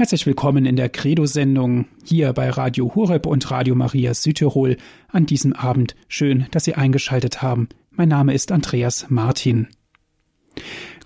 Herzlich 0.00 0.24
willkommen 0.24 0.64
in 0.64 0.76
der 0.76 0.88
Credo-Sendung 0.88 1.84
hier 2.02 2.32
bei 2.32 2.48
Radio 2.48 2.94
Hureb 2.94 3.26
und 3.26 3.50
Radio 3.50 3.74
Maria 3.74 4.14
Südtirol 4.14 4.78
an 5.08 5.26
diesem 5.26 5.52
Abend. 5.52 5.94
Schön, 6.08 6.46
dass 6.52 6.64
Sie 6.64 6.74
eingeschaltet 6.74 7.42
haben. 7.42 7.68
Mein 7.90 8.08
Name 8.08 8.32
ist 8.32 8.50
Andreas 8.50 9.10
Martin. 9.10 9.68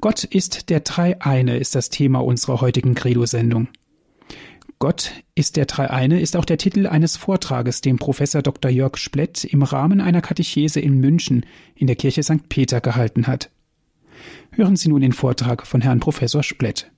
Gott 0.00 0.22
ist 0.22 0.70
der 0.70 0.78
Dreieine 0.78 1.56
ist 1.56 1.74
das 1.74 1.90
Thema 1.90 2.20
unserer 2.20 2.60
heutigen 2.60 2.94
Credo-Sendung. 2.94 3.66
Gott 4.78 5.10
ist 5.34 5.56
der 5.56 5.66
Dreieine 5.66 6.20
ist 6.20 6.36
auch 6.36 6.44
der 6.44 6.58
Titel 6.58 6.86
eines 6.86 7.16
Vortrages, 7.16 7.80
den 7.80 7.96
Professor 7.96 8.42
Dr. 8.42 8.70
Jörg 8.70 8.96
Splett 8.96 9.42
im 9.42 9.64
Rahmen 9.64 10.00
einer 10.00 10.20
Katechese 10.20 10.78
in 10.78 11.00
München 11.00 11.46
in 11.74 11.88
der 11.88 11.96
Kirche 11.96 12.22
St. 12.22 12.48
Peter 12.48 12.80
gehalten 12.80 13.26
hat. 13.26 13.50
Hören 14.52 14.76
Sie 14.76 14.88
nun 14.88 15.00
den 15.00 15.12
Vortrag 15.12 15.66
von 15.66 15.80
Herrn 15.80 15.98
Professor 15.98 16.44
Splett. 16.44 16.92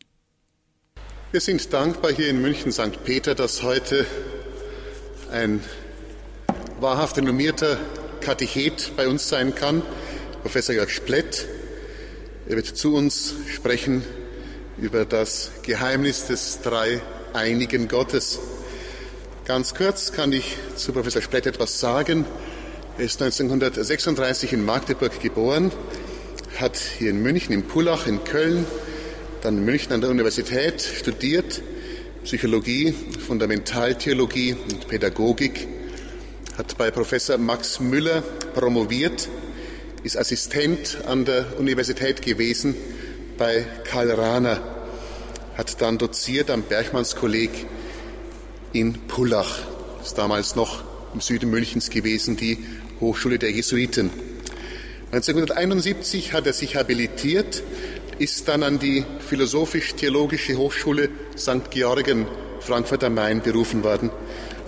Wir 1.32 1.40
sind 1.40 1.72
dankbar 1.72 2.12
hier 2.12 2.28
in 2.28 2.40
München 2.40 2.70
St. 2.70 3.02
Peter, 3.04 3.34
dass 3.34 3.64
heute 3.64 4.06
ein 5.32 5.60
wahrhaft 6.78 7.16
renommierter 7.16 7.78
Katechet 8.20 8.92
bei 8.96 9.08
uns 9.08 9.28
sein 9.28 9.52
kann, 9.52 9.82
Professor 10.42 10.72
Jörg 10.72 10.88
Splett. 10.88 11.48
Er 12.48 12.54
wird 12.54 12.66
zu 12.66 12.94
uns 12.94 13.34
sprechen 13.52 14.04
über 14.78 15.04
das 15.04 15.50
Geheimnis 15.62 16.26
des 16.26 16.60
dreieinigen 16.62 17.88
Gottes. 17.88 18.38
Ganz 19.46 19.74
kurz 19.74 20.12
kann 20.12 20.32
ich 20.32 20.56
zu 20.76 20.92
Professor 20.92 21.22
Splett 21.22 21.46
etwas 21.46 21.80
sagen. 21.80 22.24
Er 22.98 23.04
ist 23.04 23.20
1936 23.20 24.52
in 24.52 24.64
Magdeburg 24.64 25.20
geboren, 25.20 25.72
hat 26.60 26.76
hier 26.76 27.10
in 27.10 27.20
München, 27.20 27.52
in 27.52 27.64
Pullach, 27.64 28.06
in 28.06 28.22
Köln 28.22 28.64
dann 29.46 29.58
in 29.58 29.64
München 29.64 29.92
an 29.92 30.00
der 30.00 30.10
Universität 30.10 30.82
studiert, 30.82 31.62
Psychologie, 32.24 32.92
Fundamentaltheologie 33.28 34.54
und 34.54 34.88
Pädagogik, 34.88 35.68
hat 36.58 36.76
bei 36.76 36.90
Professor 36.90 37.38
Max 37.38 37.78
Müller 37.78 38.22
promoviert, 38.56 39.28
ist 40.02 40.18
Assistent 40.18 40.98
an 41.06 41.24
der 41.26 41.60
Universität 41.60 42.22
gewesen 42.22 42.74
bei 43.38 43.64
Karl 43.84 44.10
Rahner, 44.10 44.60
hat 45.56 45.80
dann 45.80 45.96
doziert 45.96 46.50
am 46.50 46.62
Bergmannskolleg 46.62 47.50
in 48.72 48.94
Pullach, 49.06 49.60
ist 50.02 50.18
damals 50.18 50.56
noch 50.56 50.82
im 51.14 51.20
Süden 51.20 51.50
Münchens 51.50 51.90
gewesen, 51.90 52.36
die 52.36 52.58
Hochschule 52.98 53.38
der 53.38 53.52
Jesuiten. 53.52 54.10
1971 55.12 56.32
hat 56.32 56.48
er 56.48 56.52
sich 56.52 56.74
habilitiert 56.74 57.62
ist 58.18 58.48
dann 58.48 58.62
an 58.62 58.78
die 58.78 59.04
Philosophisch-Theologische 59.28 60.56
Hochschule 60.56 61.10
St. 61.36 61.70
Georgen 61.70 62.26
Frankfurt 62.60 63.04
am 63.04 63.14
Main 63.14 63.42
berufen 63.42 63.84
worden. 63.84 64.10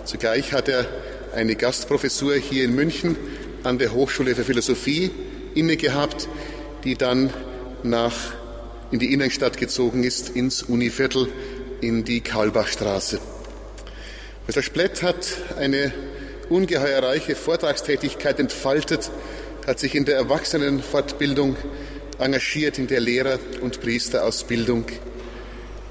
Zugleich 0.04 0.52
hat 0.52 0.68
er 0.68 0.86
eine 1.34 1.54
Gastprofessur 1.54 2.34
hier 2.34 2.64
in 2.64 2.74
München 2.74 3.16
an 3.62 3.78
der 3.78 3.92
Hochschule 3.92 4.34
für 4.34 4.44
Philosophie 4.44 5.10
inne 5.54 5.76
gehabt, 5.76 6.28
die 6.84 6.94
dann 6.94 7.32
nach 7.82 8.14
in 8.90 8.98
die 8.98 9.12
Innenstadt 9.12 9.56
gezogen 9.56 10.04
ist, 10.04 10.30
ins 10.30 10.62
Univiertel, 10.62 11.28
in 11.80 12.04
die 12.04 12.20
Kaulbachstraße. 12.20 13.18
Professor 14.44 14.62
Splett 14.62 15.02
hat 15.02 15.26
eine 15.58 15.92
ungeheuer 16.50 17.02
reiche 17.02 17.34
Vortragstätigkeit 17.34 18.40
entfaltet, 18.40 19.10
hat 19.66 19.78
sich 19.78 19.94
in 19.94 20.04
der 20.04 20.16
Erwachsenenfortbildung 20.16 21.56
engagiert 22.18 22.78
in 22.78 22.86
der 22.86 23.00
Lehrer- 23.00 23.38
und 23.60 23.80
Priesterausbildung. 23.80 24.86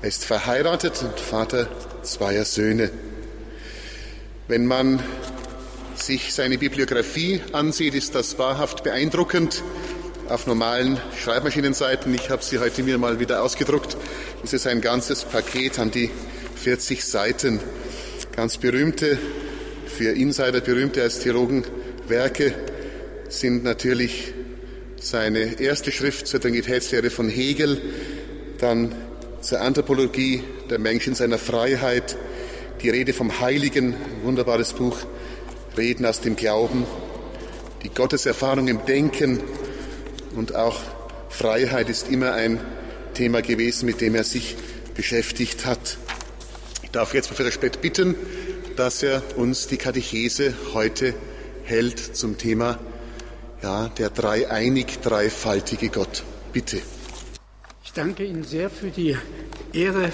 Er 0.02 0.10
ist 0.10 0.26
verheiratet 0.26 1.02
und 1.02 1.20
Vater 1.20 1.68
zweier 2.04 2.46
Söhne. 2.46 2.92
Wenn 4.48 4.66
man 4.66 5.02
sich 5.96 6.34
seine 6.34 6.58
Bibliografie 6.58 7.42
ansieht, 7.54 7.96
ist 7.96 8.14
das 8.16 8.38
wahrhaft 8.38 8.84
beeindruckend. 8.84 9.64
Auf 10.30 10.46
normalen 10.46 11.00
Schreibmaschinenseiten, 11.18 12.14
ich 12.14 12.30
habe 12.30 12.44
sie 12.44 12.60
heute 12.60 12.84
mir 12.84 12.98
mal 12.98 13.20
wieder 13.20 13.42
ausgedruckt, 13.42 13.96
ist 14.44 14.54
es 14.54 14.68
ein 14.68 14.82
ganzes 14.82 15.24
Paket 15.24 15.80
an 15.80 15.92
die 15.92 16.12
40 16.56 17.04
Seiten. 17.04 17.62
Ganz 18.36 18.58
berühmte, 18.58 19.18
für 19.88 20.12
Insider 20.12 20.62
berühmte 20.62 21.02
als 21.02 21.20
Theologen 21.20 21.64
Werke 22.08 22.54
sind 23.30 23.64
natürlich 23.64 24.34
seine 25.00 25.60
erste 25.60 25.92
Schrift 25.92 26.28
zur 26.28 26.42
Trinitätslehre 26.42 27.10
von 27.10 27.30
Hegel, 27.30 27.82
dann 28.58 28.96
zur 29.42 29.62
Anthropologie 29.62 30.44
der 30.70 30.80
Menschen 30.80 31.16
seiner 31.16 31.38
Freiheit, 31.38 32.18
die 32.82 32.90
Rede 32.90 33.14
vom 33.14 33.40
Heiligen, 33.40 33.96
wunderbares 34.24 34.74
Buch, 34.74 34.98
Reden 35.78 36.06
aus 36.06 36.22
dem 36.22 36.36
Glauben, 36.36 36.86
die 37.84 37.90
Gotteserfahrung 37.90 38.68
im 38.68 38.86
Denken 38.86 39.40
und 40.36 40.56
auch 40.56 40.80
Freiheit 41.30 41.90
ist 41.90 42.10
immer 42.10 42.34
ein 42.34 42.60
Thema 43.14 43.42
gewesen, 43.42 43.86
mit 43.86 44.02
dem 44.02 44.16
er 44.16 44.24
sich 44.24 44.56
beschäftigt 44.96 45.66
hat. 45.66 45.98
Ich 46.84 46.92
darf 46.92 47.14
jetzt 47.14 47.28
Professor 47.28 47.52
Spett 47.52 47.82
bitten, 47.82 48.16
dass 48.76 49.04
er 49.04 49.22
uns 49.36 49.68
die 49.68 49.78
Katechese 49.78 50.54
heute 50.74 51.14
hält 51.64 52.16
zum 52.16 52.38
Thema 52.38 52.80
ja, 53.62 53.90
der 53.90 54.10
dreieinig 54.10 55.00
dreifaltige 55.02 55.90
Gott. 55.90 56.24
Bitte. 56.54 56.82
Ich 57.84 57.94
danke 57.94 58.26
Ihnen 58.26 58.44
sehr 58.44 58.70
für 58.70 58.90
die 58.90 59.18
Ehre, 59.74 60.12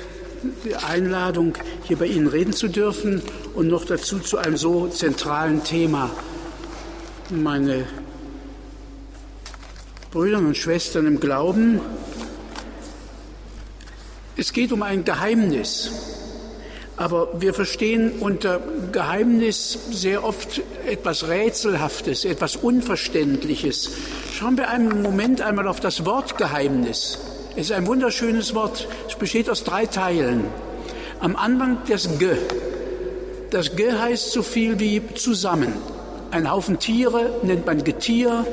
die 0.66 0.76
Einladung, 0.76 1.58
hier 1.84 1.98
bei 1.98 2.06
Ihnen 2.06 2.28
reden 2.28 2.54
zu 2.54 2.68
dürfen 2.68 3.22
und 3.54 3.68
noch 3.68 3.86
dazu 3.86 4.20
zu 4.20 4.38
einem 4.38 4.58
so 4.58 4.88
zentralen 4.88 5.64
Thema. 5.64 6.09
Meine 7.30 7.86
Brüder 10.12 10.38
und 10.38 10.56
Schwestern 10.56 11.08
im 11.08 11.20
Glauben, 11.20 11.81
es 14.36 14.52
geht 14.52 14.72
um 14.72 14.81
ein 14.81 15.04
Geheimnis. 15.04 15.92
Aber 16.96 17.42
wir 17.42 17.54
verstehen 17.54 18.14
unter 18.20 18.62
Geheimnis 18.92 19.80
sehr 19.92 20.24
oft 20.24 20.62
etwas 20.86 21.28
Rätselhaftes, 21.28 22.24
etwas 22.24 22.56
Unverständliches. 22.56 23.90
Schauen 24.31 24.58
wir 24.58 24.70
einen 24.70 25.02
Moment 25.02 25.42
einmal 25.42 25.68
auf 25.68 25.80
das 25.80 26.06
Wort 26.06 26.38
Geheimnis. 26.38 27.18
Es 27.56 27.70
ist 27.70 27.72
ein 27.72 27.88
wunderschönes 27.88 28.54
Wort. 28.54 28.88
Es 29.08 29.16
besteht 29.16 29.50
aus 29.50 29.64
drei 29.64 29.86
Teilen. 29.88 30.46
Am 31.20 31.36
Anfang 31.36 31.78
das 31.88 32.20
G. 32.20 32.30
Das 33.50 33.75
G 33.75 33.92
heißt 33.92 34.31
so 34.31 34.44
viel 34.44 34.80
wie 34.80 35.02
zusammen. 35.16 35.74
Ein 36.31 36.50
Haufen 36.52 36.80
Tiere 36.80 37.40
nennt 37.44 37.66
man 37.66 37.84
Getier, 37.84 38.46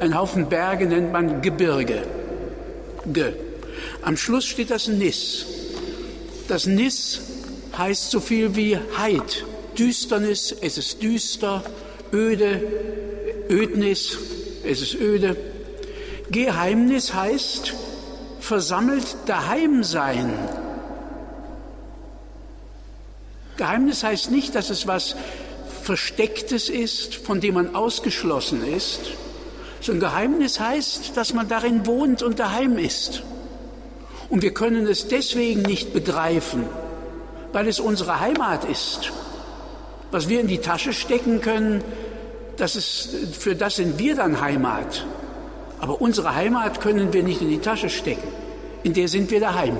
ein 0.00 0.16
Haufen 0.16 0.48
Berge 0.48 0.86
nennt 0.86 1.12
man 1.12 1.40
Gebirge. 1.40 2.02
G. 3.12 3.32
Am 4.02 4.16
Schluss 4.16 4.44
steht 4.44 4.70
das 4.70 4.88
Nis. 4.88 5.46
Das 6.48 6.66
Nis 6.66 7.20
heißt 7.76 8.10
so 8.10 8.20
viel 8.20 8.56
wie 8.56 8.78
Heid, 8.98 9.44
Düsternis, 9.78 10.54
es 10.60 10.78
ist 10.78 11.02
düster, 11.02 11.62
öde, 12.12 12.60
Ödnis, 13.48 14.18
es 14.64 14.82
ist 14.82 14.94
öde. 14.94 15.36
Geheimnis 16.30 17.14
heißt 17.14 17.74
versammelt 18.40 19.16
daheim 19.26 19.84
sein. 19.84 20.32
Geheimnis 23.56 24.02
heißt 24.02 24.30
nicht, 24.30 24.54
dass 24.54 24.70
es 24.70 24.86
was 24.86 25.14
Verstecktes 25.82 26.68
ist, 26.68 27.14
von 27.14 27.40
dem 27.40 27.54
man 27.54 27.74
ausgeschlossen 27.74 28.66
ist, 28.66 29.00
sondern 29.80 30.10
Geheimnis 30.10 30.60
heißt, 30.60 31.16
dass 31.16 31.34
man 31.34 31.48
darin 31.48 31.86
wohnt 31.86 32.22
und 32.22 32.38
daheim 32.38 32.78
ist. 32.78 33.22
Und 34.28 34.42
wir 34.42 34.54
können 34.54 34.86
es 34.86 35.08
deswegen 35.08 35.62
nicht 35.62 35.92
begreifen, 35.92 36.64
weil 37.52 37.68
es 37.68 37.80
unsere 37.80 38.20
Heimat 38.20 38.64
ist. 38.64 39.12
Was 40.10 40.28
wir 40.28 40.40
in 40.40 40.48
die 40.48 40.58
Tasche 40.58 40.92
stecken 40.92 41.40
können, 41.40 41.82
das 42.56 42.76
ist, 42.76 43.10
für 43.38 43.54
das 43.54 43.76
sind 43.76 43.98
wir 43.98 44.14
dann 44.14 44.40
Heimat. 44.40 45.06
Aber 45.80 46.00
unsere 46.00 46.34
Heimat 46.34 46.80
können 46.80 47.12
wir 47.12 47.22
nicht 47.22 47.40
in 47.40 47.48
die 47.48 47.58
Tasche 47.58 47.88
stecken. 47.88 48.28
In 48.82 48.92
der 48.92 49.08
sind 49.08 49.30
wir 49.30 49.40
daheim. 49.40 49.76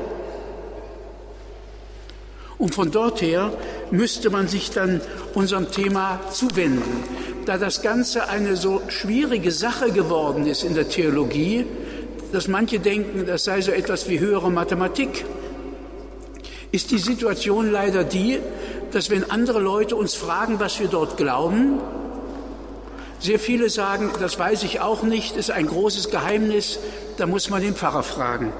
Und 2.58 2.74
von 2.74 2.90
dort 2.90 3.20
her 3.22 3.52
müsste 3.90 4.30
man 4.30 4.48
sich 4.48 4.70
dann 4.70 5.00
unserem 5.34 5.70
Thema 5.70 6.20
zuwenden. 6.30 7.04
Da 7.44 7.58
das 7.58 7.82
Ganze 7.82 8.28
eine 8.28 8.56
so 8.56 8.82
schwierige 8.88 9.50
Sache 9.50 9.90
geworden 9.90 10.46
ist 10.46 10.62
in 10.62 10.74
der 10.74 10.88
Theologie, 10.88 11.66
dass 12.32 12.48
manche 12.48 12.78
denken, 12.78 13.26
das 13.26 13.44
sei 13.44 13.60
so 13.60 13.72
etwas 13.72 14.08
wie 14.08 14.20
höhere 14.20 14.50
Mathematik 14.50 15.24
ist 16.72 16.90
die 16.90 16.98
Situation 16.98 17.70
leider 17.70 18.02
die, 18.02 18.40
dass 18.90 19.10
wenn 19.10 19.30
andere 19.30 19.60
Leute 19.60 19.94
uns 19.94 20.14
fragen, 20.14 20.58
was 20.58 20.80
wir 20.80 20.88
dort 20.88 21.16
glauben, 21.16 21.78
sehr 23.20 23.38
viele 23.38 23.70
sagen, 23.70 24.10
das 24.18 24.38
weiß 24.38 24.64
ich 24.64 24.80
auch 24.80 25.02
nicht, 25.04 25.36
ist 25.36 25.50
ein 25.50 25.66
großes 25.66 26.10
Geheimnis, 26.10 26.78
da 27.18 27.26
muss 27.26 27.50
man 27.50 27.62
den 27.62 27.76
Pfarrer 27.76 28.02
fragen. 28.02 28.52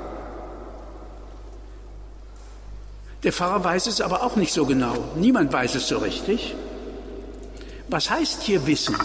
Der 3.25 3.33
Pfarrer 3.33 3.65
weiß 3.65 3.87
es 3.87 4.01
aber 4.01 4.23
auch 4.23 4.37
nicht 4.37 4.53
so 4.53 4.67
genau. 4.67 4.95
Niemand 5.17 5.53
weiß 5.53 5.75
es 5.77 5.89
so 5.89 5.99
richtig. 5.99 6.55
Was 7.89 8.11
heißt 8.11 8.43
hier 8.43 8.67
Wissen? 8.67 8.97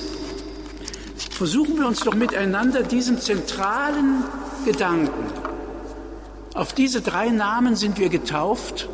Versuchen 1.31 1.77
wir 1.77 1.87
uns 1.87 2.01
doch 2.01 2.15
miteinander 2.15 2.83
diesen 2.83 3.19
zentralen 3.19 4.23
Gedanken. 4.65 5.31
Auf 6.55 6.73
diese 6.73 7.01
drei 7.01 7.29
Namen 7.29 7.75
sind 7.75 7.99
wir 7.99 8.09
getauft. 8.09 8.89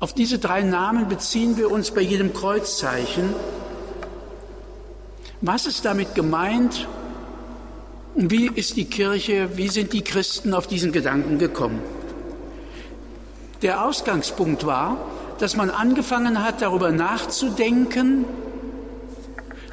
Auf 0.00 0.14
diese 0.14 0.38
drei 0.38 0.62
Namen 0.62 1.08
beziehen 1.08 1.58
wir 1.58 1.70
uns 1.70 1.90
bei 1.90 2.00
jedem 2.00 2.32
Kreuzzeichen. 2.32 3.34
Was 5.42 5.66
ist 5.66 5.84
damit 5.84 6.14
gemeint? 6.14 6.88
Und 8.14 8.30
wie 8.30 8.46
ist 8.46 8.76
die 8.76 8.86
Kirche, 8.86 9.58
wie 9.58 9.68
sind 9.68 9.92
die 9.92 10.02
Christen 10.02 10.54
auf 10.54 10.66
diesen 10.66 10.90
Gedanken 10.90 11.38
gekommen? 11.38 11.80
Der 13.60 13.84
Ausgangspunkt 13.84 14.64
war, 14.64 14.96
dass 15.38 15.54
man 15.54 15.68
angefangen 15.68 16.42
hat, 16.42 16.62
darüber 16.62 16.92
nachzudenken, 16.92 18.24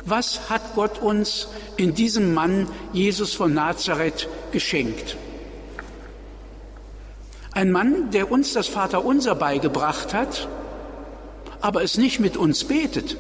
was 0.03 0.49
hat 0.49 0.75
Gott 0.75 1.01
uns 1.01 1.47
in 1.77 1.93
diesem 1.93 2.33
Mann 2.33 2.67
Jesus 2.91 3.33
von 3.33 3.53
Nazareth 3.53 4.27
geschenkt. 4.51 5.15
Ein 7.57 7.71
Mann, 7.71 8.11
der 8.11 8.31
uns 8.31 8.53
das 8.53 8.67
Vaterunser 8.67 9.33
beigebracht 9.33 10.13
hat, 10.13 10.47
aber 11.59 11.81
es 11.81 11.97
nicht 11.97 12.19
mit 12.19 12.37
uns 12.37 12.65
betet. 12.65 13.17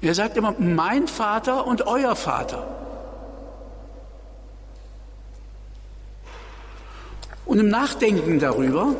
Er 0.00 0.14
sagt 0.14 0.38
immer, 0.38 0.54
mein 0.58 1.08
Vater 1.08 1.66
und 1.66 1.86
euer 1.86 2.16
Vater. 2.16 2.66
Und 7.44 7.58
im 7.58 7.68
Nachdenken 7.68 8.38
darüber 8.38 8.94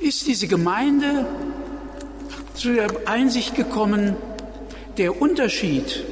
ist 0.00 0.26
diese 0.26 0.48
Gemeinde 0.48 1.24
zu 2.52 2.74
der 2.74 2.90
Einsicht 3.06 3.54
gekommen, 3.54 4.16
der 4.98 5.18
Unterschied 5.18 6.04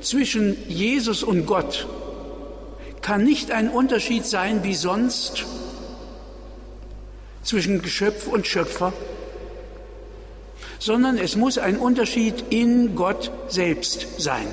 zwischen 0.00 0.56
Jesus 0.70 1.22
und 1.22 1.44
Gott 1.44 1.86
kann 3.02 3.24
nicht 3.24 3.50
ein 3.50 3.68
Unterschied 3.68 4.24
sein 4.24 4.64
wie 4.64 4.74
sonst 4.74 5.44
zwischen 7.42 7.82
Geschöpf 7.82 8.28
und 8.28 8.46
Schöpfer, 8.46 8.92
sondern 10.78 11.18
es 11.18 11.36
muss 11.36 11.58
ein 11.58 11.76
Unterschied 11.76 12.44
in 12.50 12.94
Gott 12.94 13.30
selbst 13.48 14.06
sein. 14.18 14.46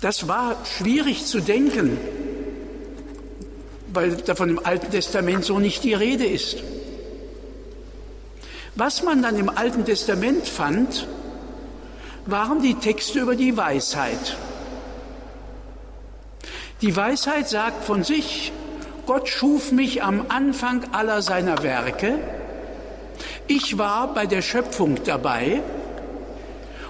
Das 0.00 0.28
war 0.28 0.56
schwierig 0.64 1.26
zu 1.26 1.40
denken, 1.40 1.98
weil 3.92 4.16
davon 4.16 4.50
im 4.50 4.64
Alten 4.64 4.90
Testament 4.90 5.44
so 5.44 5.58
nicht 5.58 5.82
die 5.82 5.94
Rede 5.94 6.24
ist. 6.24 6.62
Was 8.76 9.02
man 9.02 9.22
dann 9.22 9.36
im 9.36 9.48
Alten 9.48 9.84
Testament 9.84 10.46
fand, 10.46 11.08
waren 12.26 12.62
die 12.62 12.74
Texte 12.74 13.20
über 13.20 13.34
die 13.34 13.56
Weisheit. 13.56 14.36
Die 16.80 16.94
Weisheit 16.94 17.48
sagt 17.48 17.84
von 17.84 18.04
sich, 18.04 18.52
Gott 19.06 19.28
schuf 19.28 19.72
mich 19.72 20.02
am 20.02 20.26
Anfang 20.28 20.84
aller 20.92 21.22
seiner 21.22 21.62
Werke 21.62 22.18
ich 23.50 23.78
war 23.78 24.12
bei 24.12 24.26
der 24.26 24.42
Schöpfung 24.42 25.02
dabei 25.04 25.62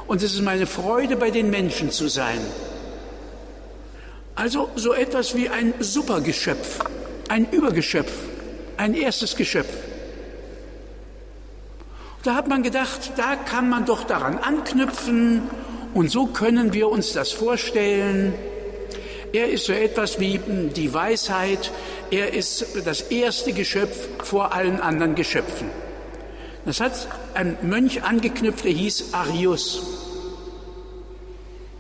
und 0.09 0.23
es 0.23 0.35
ist 0.35 0.43
meine 0.43 0.67
Freude, 0.67 1.17
bei 1.17 1.31
den 1.31 1.51
Menschen 1.51 1.93
zu 1.93 2.09
sein. 2.09 2.41
Also 4.35 4.69
so 4.75 4.93
etwas 4.93 5.37
wie 5.37 5.49
ein 5.49 5.75
Supergeschöpf, 5.79 6.81
ein 7.29 7.49
Übergeschöpf, 7.51 8.13
ein 8.77 8.95
erstes 8.95 9.37
Geschöpf. 9.37 9.73
Da 12.25 12.35
hat 12.35 12.49
man 12.49 12.65
gedacht, 12.65 13.13
da 13.17 13.37
kann 13.37 13.69
man 13.69 13.85
doch 13.85 14.05
daran 14.05 14.39
anknüpfen 14.39 15.43
und 15.95 16.11
so 16.11 16.27
können 16.27 16.73
wir 16.73 16.89
uns 16.89 17.13
das 17.13 17.31
vorstellen. 17.31 18.35
Er 19.33 19.49
ist 19.51 19.67
so 19.67 19.73
etwas 19.73 20.19
wie 20.21 20.41
die 20.75 20.93
Weisheit, 20.93 21.71
er 22.11 22.33
ist 22.33 22.65
das 22.85 23.03
erste 23.03 23.53
Geschöpf 23.53 24.09
vor 24.25 24.55
allen 24.55 24.81
anderen 24.81 25.15
Geschöpfen. 25.15 25.71
Das 26.65 26.81
hat 26.81 27.09
ein 27.35 27.57
Mönch 27.63 28.03
angeknüpft, 28.03 28.65
der 28.65 28.73
hieß 28.73 29.13
Arius. 29.13 29.83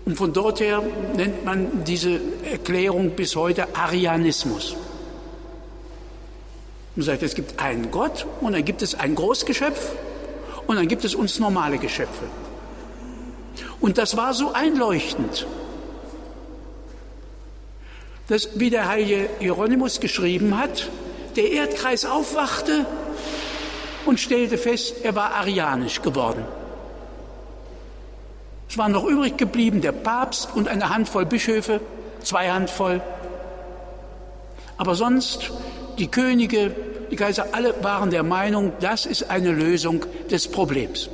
Und 0.04 0.16
von 0.16 0.32
dort 0.32 0.60
her 0.60 0.82
nennt 1.16 1.44
man 1.44 1.84
diese 1.84 2.20
Erklärung 2.50 3.10
bis 3.10 3.36
heute 3.36 3.74
Arianismus. 3.74 4.76
Man 6.96 7.04
sagt, 7.04 7.22
es 7.22 7.34
gibt 7.34 7.62
einen 7.62 7.90
Gott 7.90 8.26
und 8.40 8.54
dann 8.54 8.64
gibt 8.64 8.82
es 8.82 8.94
ein 8.94 9.14
Großgeschöpf 9.14 9.92
und 10.66 10.76
dann 10.76 10.88
gibt 10.88 11.04
es 11.04 11.14
uns 11.14 11.38
normale 11.38 11.78
Geschöpfe. 11.78 12.24
Und 13.80 13.98
das 13.98 14.16
war 14.16 14.34
so 14.34 14.52
einleuchtend, 14.52 15.46
dass, 18.28 18.60
wie 18.60 18.70
der 18.70 18.88
heilige 18.88 19.28
Hieronymus 19.40 20.00
geschrieben 20.00 20.58
hat, 20.58 20.88
der 21.36 21.50
Erdkreis 21.50 22.04
aufwachte 22.04 22.86
und 24.06 24.20
stellte 24.20 24.58
fest, 24.58 24.96
er 25.02 25.14
war 25.14 25.34
arianisch 25.34 26.02
geworden. 26.02 26.44
Es 28.68 28.76
waren 28.76 28.92
noch 28.92 29.04
übrig 29.04 29.38
geblieben 29.38 29.80
der 29.80 29.92
Papst 29.92 30.50
und 30.54 30.68
eine 30.68 30.90
Handvoll 30.90 31.24
Bischöfe, 31.24 31.80
zwei 32.22 32.50
Handvoll. 32.50 33.00
Aber 34.76 34.94
sonst, 34.94 35.50
die 35.98 36.08
Könige, 36.08 36.74
die 37.10 37.16
Kaiser, 37.16 37.48
alle 37.52 37.82
waren 37.82 38.10
der 38.10 38.22
Meinung, 38.22 38.72
das 38.80 39.06
ist 39.06 39.30
eine 39.30 39.52
Lösung 39.52 40.04
des 40.30 40.48
Problems. 40.48 41.08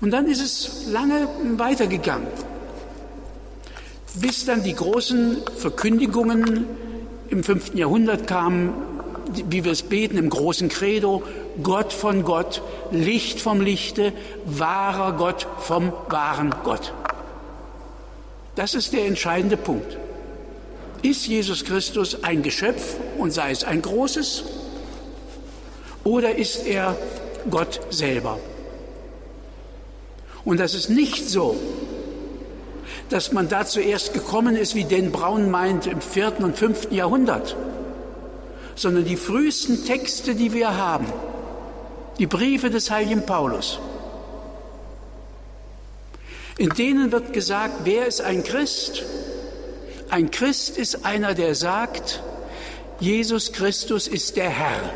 Und 0.00 0.10
dann 0.10 0.26
ist 0.26 0.40
es 0.40 0.86
lange 0.86 1.28
weitergegangen, 1.56 2.28
bis 4.14 4.44
dann 4.44 4.62
die 4.62 4.74
großen 4.74 5.38
Verkündigungen 5.56 6.66
im 7.28 7.44
fünften 7.44 7.78
Jahrhundert 7.78 8.26
kam, 8.26 8.74
wie 9.48 9.64
wir 9.64 9.72
es 9.72 9.82
beten 9.82 10.16
im 10.16 10.30
großen 10.30 10.68
Credo, 10.68 11.22
Gott 11.62 11.92
von 11.92 12.24
Gott, 12.24 12.62
Licht 12.90 13.40
vom 13.40 13.60
Lichte, 13.60 14.12
wahrer 14.46 15.12
Gott 15.12 15.46
vom 15.58 15.92
wahren 16.08 16.54
Gott. 16.64 16.92
Das 18.54 18.74
ist 18.74 18.92
der 18.92 19.06
entscheidende 19.06 19.56
Punkt. 19.56 19.96
Ist 21.02 21.26
Jesus 21.26 21.64
Christus 21.64 22.24
ein 22.24 22.42
Geschöpf 22.42 22.96
und 23.18 23.30
sei 23.30 23.50
es 23.50 23.62
ein 23.62 23.82
großes? 23.82 24.44
Oder 26.02 26.34
ist 26.34 26.66
er 26.66 26.96
Gott 27.50 27.80
selber? 27.90 28.40
Und 30.44 30.58
das 30.58 30.74
ist 30.74 30.88
nicht 30.88 31.28
so, 31.28 31.56
dass 33.08 33.32
man 33.32 33.48
da 33.48 33.64
zuerst 33.64 34.12
gekommen 34.12 34.56
ist, 34.56 34.74
wie 34.74 34.84
den 34.84 35.12
Braun 35.12 35.50
meint, 35.50 35.86
im 35.86 36.00
vierten 36.00 36.44
und 36.44 36.56
fünften 36.56 36.94
Jahrhundert, 36.94 37.56
sondern 38.74 39.04
die 39.04 39.16
frühesten 39.16 39.84
Texte, 39.84 40.34
die 40.34 40.52
wir 40.52 40.76
haben, 40.76 41.06
die 42.18 42.26
Briefe 42.26 42.70
des 42.70 42.90
heiligen 42.90 43.24
Paulus, 43.24 43.78
in 46.58 46.70
denen 46.70 47.12
wird 47.12 47.32
gesagt, 47.32 47.80
wer 47.84 48.06
ist 48.06 48.20
ein 48.20 48.42
Christ? 48.42 49.04
Ein 50.10 50.30
Christ 50.30 50.76
ist 50.76 51.06
einer, 51.06 51.34
der 51.34 51.54
sagt, 51.54 52.20
Jesus 52.98 53.52
Christus 53.52 54.08
ist 54.08 54.36
der 54.36 54.50
Herr. 54.50 54.92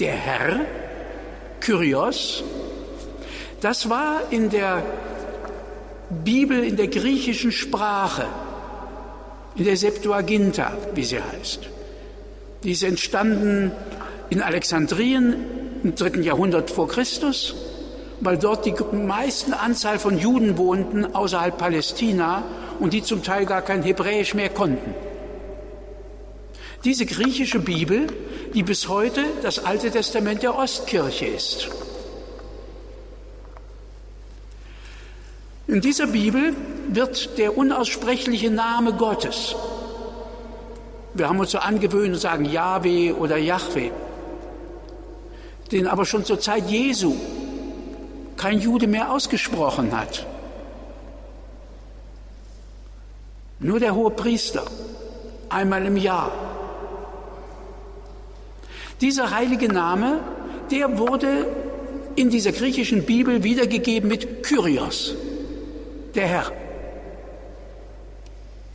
Der 0.00 0.12
Herr, 0.12 0.60
Kyrios, 1.60 2.44
das 3.62 3.88
war 3.88 4.20
in 4.30 4.50
der 4.50 4.82
Bibel 6.10 6.62
in 6.62 6.76
der 6.76 6.88
griechischen 6.88 7.52
Sprache, 7.52 8.26
in 9.56 9.64
der 9.64 9.76
Septuaginta, 9.76 10.72
wie 10.94 11.04
sie 11.04 11.20
heißt. 11.20 11.60
Die 12.62 12.72
ist 12.72 12.82
entstanden 12.82 13.72
in 14.30 14.42
Alexandrien 14.42 15.36
im 15.82 15.94
dritten 15.94 16.22
Jahrhundert 16.22 16.70
vor 16.70 16.88
Christus, 16.88 17.54
weil 18.20 18.38
dort 18.38 18.64
die 18.64 18.74
meiste 18.92 19.58
Anzahl 19.58 19.98
von 19.98 20.18
Juden 20.18 20.56
wohnten 20.56 21.14
außerhalb 21.14 21.56
Palästina 21.58 22.42
und 22.80 22.92
die 22.92 23.02
zum 23.02 23.22
Teil 23.22 23.44
gar 23.44 23.62
kein 23.62 23.82
Hebräisch 23.82 24.34
mehr 24.34 24.48
konnten. 24.48 24.94
Diese 26.84 27.06
griechische 27.06 27.60
Bibel, 27.60 28.06
die 28.54 28.62
bis 28.62 28.88
heute 28.88 29.24
das 29.42 29.64
Alte 29.64 29.90
Testament 29.90 30.42
der 30.42 30.56
Ostkirche 30.56 31.26
ist. 31.26 31.68
In 35.66 35.80
dieser 35.80 36.06
Bibel 36.06 36.54
wird 36.88 37.38
der 37.38 37.56
unaussprechliche 37.56 38.50
Name 38.50 38.92
Gottes, 38.92 39.54
wir 41.14 41.28
haben 41.28 41.38
uns 41.38 41.52
so 41.52 41.58
angewöhnt, 41.58 42.18
sagen 42.18 42.44
Yahweh 42.44 43.12
oder 43.12 43.36
Yahweh, 43.36 43.90
den 45.70 45.86
aber 45.86 46.04
schon 46.04 46.24
zur 46.24 46.40
Zeit 46.40 46.68
Jesu 46.68 47.14
kein 48.36 48.60
Jude 48.60 48.88
mehr 48.88 49.12
ausgesprochen 49.12 49.96
hat. 49.96 50.26
Nur 53.60 53.78
der 53.78 53.94
hohe 53.94 54.10
Priester, 54.10 54.64
einmal 55.48 55.86
im 55.86 55.96
Jahr. 55.96 56.32
Dieser 59.00 59.30
heilige 59.30 59.72
Name, 59.72 60.20
der 60.70 60.98
wurde 60.98 61.46
in 62.16 62.28
dieser 62.28 62.52
griechischen 62.52 63.04
Bibel 63.04 63.44
wiedergegeben 63.44 64.08
mit 64.08 64.42
Kyrios, 64.42 65.14
der 66.14 66.26
Herr. 66.26 66.52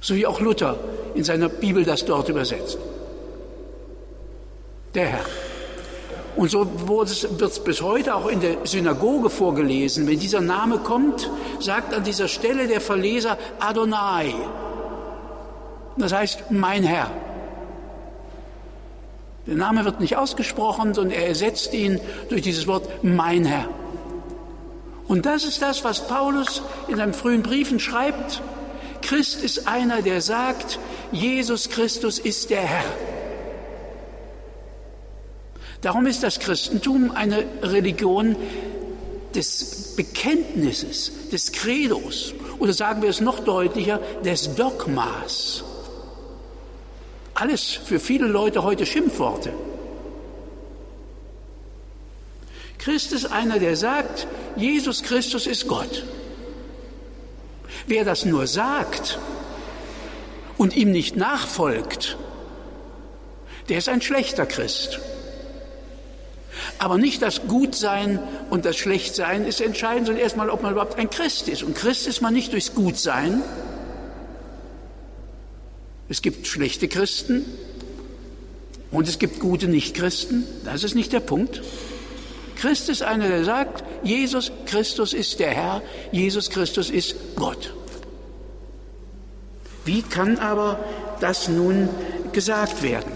So 0.01 0.15
wie 0.15 0.25
auch 0.25 0.39
Luther 0.39 0.77
in 1.13 1.23
seiner 1.23 1.49
Bibel 1.49 1.83
das 1.83 2.05
dort 2.05 2.29
übersetzt. 2.29 2.77
Der 4.93 5.07
Herr. 5.07 5.25
Und 6.35 6.49
so 6.49 6.65
wird 6.87 7.09
es 7.41 7.59
bis 7.59 7.81
heute 7.81 8.15
auch 8.15 8.27
in 8.27 8.39
der 8.39 8.65
Synagoge 8.65 9.29
vorgelesen. 9.29 10.07
Wenn 10.07 10.19
dieser 10.19 10.41
Name 10.41 10.77
kommt, 10.77 11.29
sagt 11.59 11.93
an 11.93 12.03
dieser 12.03 12.27
Stelle 12.27 12.67
der 12.67 12.79
Verleser 12.79 13.37
Adonai. 13.59 14.33
Das 15.97 16.13
heißt, 16.13 16.51
mein 16.51 16.83
Herr. 16.83 17.11
Der 19.47 19.55
Name 19.55 19.83
wird 19.83 19.99
nicht 19.99 20.15
ausgesprochen, 20.15 20.93
sondern 20.93 21.17
er 21.17 21.27
ersetzt 21.27 21.73
ihn 21.73 21.99
durch 22.29 22.43
dieses 22.43 22.67
Wort 22.67 22.87
mein 23.03 23.43
Herr. 23.45 23.67
Und 25.09 25.25
das 25.25 25.43
ist 25.43 25.61
das, 25.63 25.83
was 25.83 26.07
Paulus 26.07 26.61
in 26.87 26.97
seinen 26.97 27.15
frühen 27.15 27.41
Briefen 27.41 27.79
schreibt. 27.79 28.43
Christ 29.01 29.41
ist 29.41 29.67
einer, 29.67 30.03
der 30.03 30.21
sagt, 30.21 30.77
Jesus 31.11 31.69
Christus 31.69 32.19
ist 32.19 32.51
der 32.51 32.61
Herr. 32.61 32.93
Darum 35.81 36.05
ist 36.05 36.21
das 36.21 36.39
Christentum 36.39 37.09
eine 37.09 37.43
Religion 37.63 38.35
des 39.33 39.95
Bekenntnisses, 39.95 41.29
des 41.31 41.53
Credos 41.53 42.35
oder 42.59 42.73
sagen 42.73 43.01
wir 43.01 43.09
es 43.09 43.19
noch 43.19 43.39
deutlicher, 43.39 43.99
des 44.23 44.53
Dogmas. 44.55 45.63
Alles 47.33 47.63
für 47.63 47.99
viele 47.99 48.27
Leute 48.27 48.61
heute 48.61 48.85
Schimpfworte. 48.85 49.53
Christ 52.79 53.11
ist 53.11 53.25
einer, 53.25 53.59
der 53.59 53.75
sagt, 53.75 54.25
Jesus 54.55 55.03
Christus 55.03 55.45
ist 55.45 55.67
Gott. 55.67 56.05
Wer 57.85 58.05
das 58.05 58.25
nur 58.25 58.47
sagt 58.47 59.19
und 60.57 60.75
ihm 60.75 60.91
nicht 60.91 61.15
nachfolgt, 61.15 62.17
der 63.67 63.77
ist 63.77 63.89
ein 63.89 64.01
schlechter 64.01 64.45
Christ. 64.45 64.99
Aber 66.77 66.97
nicht 66.97 67.21
das 67.21 67.47
Gutsein 67.47 68.19
und 68.49 68.65
das 68.65 68.77
Schlechtsein 68.77 69.45
ist 69.45 69.59
entscheidend, 69.59 70.07
sondern 70.07 70.23
erstmal, 70.23 70.49
ob 70.49 70.63
man 70.63 70.71
überhaupt 70.71 70.97
ein 70.97 71.09
Christ 71.09 71.49
ist. 71.49 71.63
Und 71.63 71.75
Christ 71.75 72.07
ist 72.07 72.21
man 72.21 72.33
nicht 72.33 72.53
durchs 72.53 72.73
Gutsein. 72.73 73.41
Es 76.07 76.21
gibt 76.21 76.47
schlechte 76.47 76.87
Christen 76.87 77.45
und 78.91 79.07
es 79.07 79.19
gibt 79.19 79.39
gute 79.39 79.67
Nichtchristen. 79.67 80.45
Das 80.63 80.83
ist 80.83 80.95
nicht 80.95 81.11
der 81.11 81.19
Punkt. 81.19 81.61
Christ 82.59 82.89
ist 82.89 83.03
einer, 83.03 83.29
der 83.29 83.45
sagt, 83.45 83.85
Jesus 84.03 84.51
Christus 84.65 85.13
ist 85.13 85.39
der 85.39 85.51
Herr, 85.51 85.81
Jesus 86.11 86.49
Christus 86.49 86.89
ist 86.89 87.15
Gott. 87.37 87.73
Wie 89.85 90.01
kann 90.01 90.37
aber 90.39 90.83
das 91.21 91.47
nun 91.47 91.87
gesagt 92.33 92.83
werden? 92.83 93.11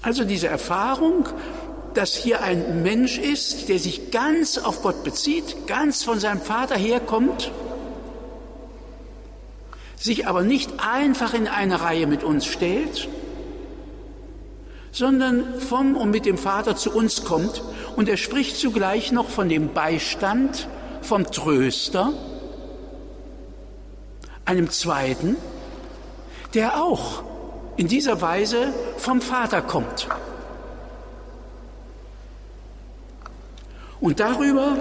Also 0.00 0.22
diese 0.22 0.46
Erfahrung, 0.46 1.28
dass 1.94 2.14
hier 2.14 2.40
ein 2.40 2.84
Mensch 2.84 3.18
ist, 3.18 3.68
der 3.68 3.80
sich 3.80 4.12
ganz 4.12 4.56
auf 4.56 4.82
Gott 4.82 5.02
bezieht, 5.02 5.66
ganz 5.66 6.04
von 6.04 6.20
seinem 6.20 6.40
Vater 6.40 6.76
herkommt, 6.76 7.50
sich 9.96 10.28
aber 10.28 10.42
nicht 10.42 10.70
einfach 10.78 11.34
in 11.34 11.48
eine 11.48 11.80
Reihe 11.80 12.06
mit 12.06 12.22
uns 12.22 12.46
stellt, 12.46 13.08
sondern 14.92 15.58
vom 15.58 15.96
und 15.96 16.10
mit 16.10 16.26
dem 16.26 16.38
Vater 16.38 16.76
zu 16.76 16.92
uns 16.92 17.24
kommt. 17.24 17.62
Und 17.96 18.08
er 18.08 18.18
spricht 18.18 18.56
zugleich 18.56 19.10
noch 19.10 19.28
von 19.28 19.48
dem 19.48 19.72
Beistand, 19.72 20.68
vom 21.00 21.28
Tröster, 21.30 22.12
einem 24.44 24.70
zweiten, 24.70 25.36
der 26.54 26.82
auch 26.82 27.24
in 27.76 27.88
dieser 27.88 28.20
Weise 28.20 28.72
vom 28.98 29.20
Vater 29.20 29.62
kommt. 29.62 30.06
Und 34.00 34.18
darüber 34.20 34.76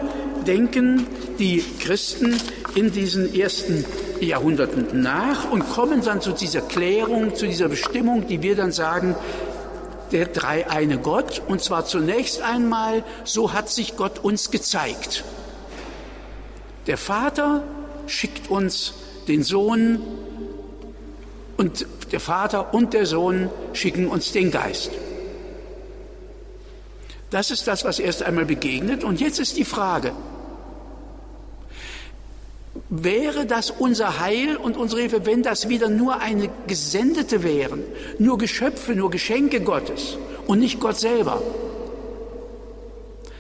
denken 0.48 1.06
die 1.38 1.64
Christen 1.80 2.36
in 2.74 2.92
diesen 2.92 3.34
ersten 3.36 3.86
Jahrhunderten 4.20 5.02
nach 5.02 5.52
und 5.52 5.70
kommen 5.70 6.04
dann 6.04 6.22
zu 6.22 6.32
dieser 6.32 6.62
Klärung, 6.62 7.36
zu 7.36 7.46
dieser 7.46 7.70
Bestimmung, 7.70 8.28
die 8.28 8.42
wir 8.42 8.56
dann 8.56 8.72
sagen, 8.72 9.16
der 10.12 10.28
dreieine 10.28 10.98
Gott. 10.98 11.42
Und 11.48 11.62
zwar 11.62 11.86
zunächst 11.86 12.42
einmal, 12.42 13.04
so 13.24 13.54
hat 13.54 13.70
sich 13.70 13.96
Gott 13.96 14.20
uns 14.20 14.52
gezeigt. 14.52 15.24
Der 16.88 16.98
Vater 16.98 17.64
schickt 18.08 18.50
uns 18.50 18.94
den 19.28 19.44
Sohn 19.44 20.02
und 21.58 21.86
der 22.12 22.20
Vater 22.20 22.74
und 22.74 22.94
der 22.94 23.06
Sohn 23.06 23.50
schicken 23.74 24.08
uns 24.08 24.32
den 24.32 24.52
Geist. 24.52 24.92
Das 27.30 27.50
ist 27.50 27.68
das, 27.68 27.86
was 27.86 28.00
erst 28.00 28.24
einmal 28.24 28.46
begegnet. 28.46 29.04
Und 29.04 29.22
jetzt 29.22 29.40
ist 29.40 29.58
die 29.58 29.66
Frage, 29.66 30.12
wäre 32.92 33.46
das 33.46 33.72
unser 33.72 34.20
Heil 34.20 34.58
und 34.58 34.76
unsere 34.78 35.02
Hilfe, 35.02 35.26
wenn 35.26 35.42
das 35.42 35.70
wieder 35.70 35.90
nur 35.90 36.20
eine 36.20 36.50
Gesendete 36.68 37.42
wären, 37.42 37.84
nur 38.20 38.38
Geschöpfe, 38.38 38.94
nur 38.94 39.10
Geschenke 39.10 39.62
Gottes 39.62 40.18
und 40.46 40.60
nicht 40.60 40.80
Gott 40.80 40.98
selber? 40.98 41.42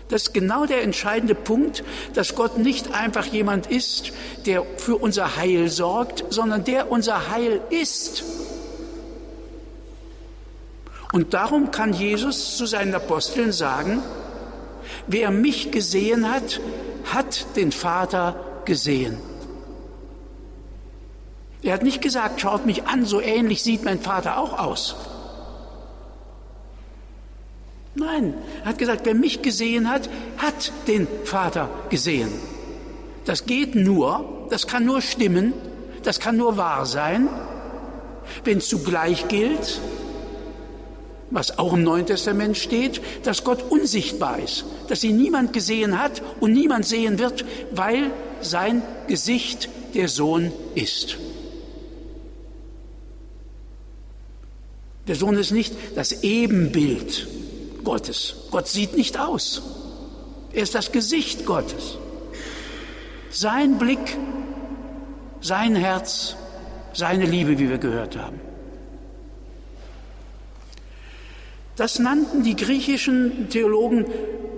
Das 0.08 0.24
ist 0.24 0.34
genau 0.34 0.66
der 0.66 0.84
entscheidende 0.84 1.36
Punkt, 1.36 1.84
dass 2.14 2.36
Gott 2.36 2.58
nicht 2.58 2.94
einfach 2.94 3.26
jemand 3.26 3.68
ist, 3.68 4.12
der 4.46 4.66
für 4.78 4.96
unser 4.96 5.36
Heil 5.36 5.70
sorgt, 5.70 6.26
sondern 6.30 6.64
der 6.64 6.90
unser 6.90 7.30
Heil 7.30 7.62
ist. 7.70 8.24
Und 11.12 11.34
darum 11.34 11.72
kann 11.72 11.94
Jesus 11.94 12.56
zu 12.56 12.66
seinen 12.66 12.96
Aposteln 12.96 13.52
sagen, 13.52 14.02
wer 15.08 15.30
mich 15.30 15.72
gesehen 15.72 16.32
hat, 16.32 16.62
hat 17.14 17.58
den 17.58 17.74
Vater 17.74 18.64
gesehen. 18.64 19.31
Er 21.64 21.74
hat 21.74 21.84
nicht 21.84 22.02
gesagt, 22.02 22.42
schaut 22.42 22.66
mich 22.66 22.86
an, 22.86 23.06
so 23.06 23.22
ähnlich 23.22 23.62
sieht 23.62 23.84
mein 23.84 24.00
Vater 24.00 24.38
auch 24.38 24.58
aus. 24.58 24.96
Nein, 27.94 28.34
er 28.64 28.70
hat 28.70 28.78
gesagt, 28.78 29.02
wer 29.06 29.14
mich 29.14 29.42
gesehen 29.42 29.90
hat, 29.90 30.10
hat 30.38 30.72
den 30.88 31.08
Vater 31.26 31.70
gesehen. 31.90 32.32
Das 33.26 33.46
geht 33.46 33.76
nur, 33.76 34.48
das 34.50 34.66
kann 34.66 34.86
nur 34.86 35.02
stimmen, 35.02 35.54
das 36.04 36.20
kann 36.20 36.38
nur 36.38 36.58
wahr 36.58 36.86
sein, 36.86 37.30
wenn 38.44 38.62
zugleich 38.62 39.28
gilt, 39.28 39.82
was 41.30 41.60
auch 41.60 41.74
im 41.74 41.84
Neuen 41.84 42.06
Testament 42.06 42.58
steht, 42.58 43.02
dass 43.24 43.44
Gott 43.44 43.64
unsichtbar 43.70 44.40
ist, 44.40 44.66
dass 44.88 45.04
ihn 45.04 45.18
niemand 45.18 45.54
gesehen 45.54 46.02
hat 46.02 46.22
und 46.40 46.54
niemand 46.54 46.86
sehen 46.86 47.20
wird, 47.20 47.46
weil 47.72 48.12
sein 48.42 48.82
Gesicht 49.08 49.70
der 49.94 50.08
Sohn 50.08 50.52
ist. 50.76 51.18
Der 55.08 55.16
Sohn 55.16 55.36
ist 55.38 55.52
nicht 55.52 55.74
das 55.96 56.24
Ebenbild 56.24 57.28
Gottes. 57.84 58.36
Gott 58.52 58.68
sieht 58.68 58.96
nicht 58.96 59.20
aus. 59.20 59.62
Er 60.54 60.64
ist 60.64 60.76
das 60.76 60.92
Gesicht 60.92 61.46
Gottes. 61.46 61.98
Sein 63.30 63.78
Blick, 63.78 64.18
sein 65.40 65.76
Herz, 65.76 66.36
seine 66.94 67.26
Liebe, 67.26 67.58
wie 67.58 67.70
wir 67.70 67.78
gehört 67.78 68.18
haben. 68.18 68.40
Das 71.78 72.00
nannten 72.00 72.44
die 72.44 72.56
griechischen 72.56 73.50
Theologen 73.50 74.06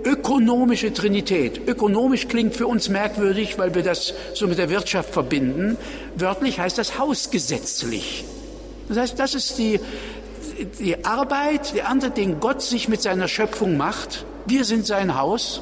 ökonomische 0.04 0.92
Trinität. 0.92 1.66
Ökonomisch 1.66 2.28
klingt 2.28 2.54
für 2.54 2.66
uns 2.66 2.88
merkwürdig, 2.88 3.56
weil 3.56 3.74
wir 3.74 3.82
das 3.82 4.12
so 4.34 4.46
mit 4.46 4.58
der 4.58 4.68
Wirtschaft 4.68 5.10
verbinden. 5.10 5.78
Wörtlich 6.16 6.58
heißt 6.58 6.76
das 6.76 6.98
hausgesetzlich. 6.98 8.24
Das 8.88 8.98
heißt, 8.98 9.18
das 9.18 9.34
ist 9.34 9.58
die, 9.58 9.80
die 10.78 11.04
Arbeit, 11.04 11.74
die 11.74 11.82
andere, 11.82 12.10
den 12.10 12.40
Gott 12.40 12.62
sich 12.62 12.88
mit 12.88 13.02
seiner 13.02 13.28
Schöpfung 13.28 13.76
macht. 13.76 14.24
Wir 14.46 14.64
sind 14.64 14.86
sein 14.86 15.16
Haus. 15.16 15.60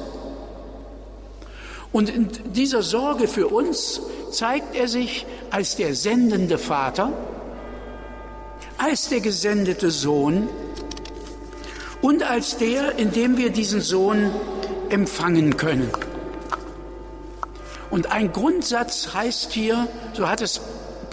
Und 1.91 2.09
in 2.09 2.29
dieser 2.53 2.81
Sorge 2.81 3.27
für 3.27 3.47
uns 3.47 4.01
zeigt 4.31 4.75
er 4.75 4.87
sich 4.87 5.25
als 5.51 5.75
der 5.75 5.93
sendende 5.95 6.57
Vater, 6.57 7.13
als 8.77 9.09
der 9.09 9.19
gesendete 9.19 9.91
Sohn, 9.91 10.49
und 12.01 12.29
als 12.29 12.57
der, 12.57 12.97
in 12.97 13.11
dem 13.11 13.37
wir 13.37 13.49
diesen 13.49 13.79
Sohn 13.79 14.29
empfangen 14.89 15.55
können. 15.55 15.89
Und 17.89 18.11
ein 18.11 18.33
Grundsatz 18.33 19.13
heißt 19.13 19.53
hier, 19.53 19.87
so 20.13 20.27
hat 20.27 20.41
es 20.41 20.59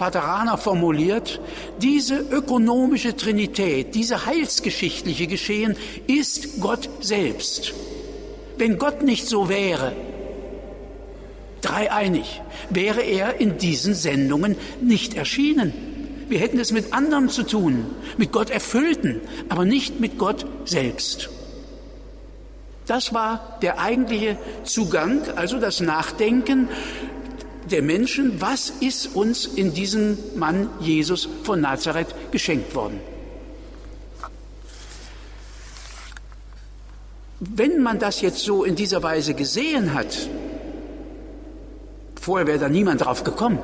Pateraner 0.01 0.57
formuliert, 0.57 1.39
diese 1.79 2.15
ökonomische 2.15 3.15
Trinität, 3.15 3.93
diese 3.93 4.25
heilsgeschichtliche 4.25 5.27
Geschehen 5.27 5.75
ist 6.07 6.59
Gott 6.59 6.89
selbst. 7.01 7.75
Wenn 8.57 8.79
Gott 8.79 9.03
nicht 9.03 9.27
so 9.27 9.47
wäre, 9.47 9.95
dreieinig, 11.61 12.41
wäre 12.71 13.01
er 13.01 13.39
in 13.39 13.59
diesen 13.59 13.93
Sendungen 13.93 14.55
nicht 14.81 15.13
erschienen. 15.13 15.71
Wir 16.27 16.39
hätten 16.39 16.59
es 16.59 16.71
mit 16.71 16.93
anderem 16.93 17.29
zu 17.29 17.43
tun, 17.43 17.85
mit 18.17 18.31
Gott 18.31 18.49
erfüllten, 18.49 19.21
aber 19.49 19.65
nicht 19.65 19.99
mit 19.99 20.17
Gott 20.17 20.47
selbst. 20.65 21.29
Das 22.87 23.13
war 23.13 23.59
der 23.61 23.79
eigentliche 23.79 24.35
Zugang, 24.63 25.21
also 25.35 25.59
das 25.59 25.79
Nachdenken 25.79 26.69
der 27.71 27.81
Menschen, 27.81 28.41
was 28.41 28.69
ist 28.79 29.15
uns 29.15 29.45
in 29.45 29.73
diesem 29.73 30.17
Mann 30.35 30.69
Jesus 30.79 31.27
von 31.43 31.61
Nazareth 31.61 32.13
geschenkt 32.31 32.75
worden. 32.75 32.99
Wenn 37.39 37.81
man 37.81 37.97
das 37.97 38.21
jetzt 38.21 38.39
so 38.39 38.63
in 38.63 38.75
dieser 38.75 39.01
Weise 39.01 39.33
gesehen 39.33 39.93
hat, 39.93 40.15
vorher 42.19 42.45
wäre 42.45 42.59
da 42.59 42.69
niemand 42.69 43.01
drauf 43.01 43.23
gekommen, 43.23 43.59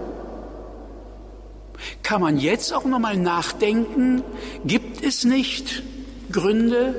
kann 2.01 2.21
man 2.21 2.37
jetzt 2.39 2.73
auch 2.73 2.85
nochmal 2.85 3.17
nachdenken, 3.17 4.23
gibt 4.65 5.03
es 5.03 5.25
nicht 5.25 5.83
Gründe, 6.31 6.95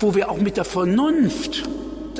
wo 0.00 0.14
wir 0.14 0.30
auch 0.30 0.38
mit 0.38 0.56
der 0.56 0.64
Vernunft 0.64 1.68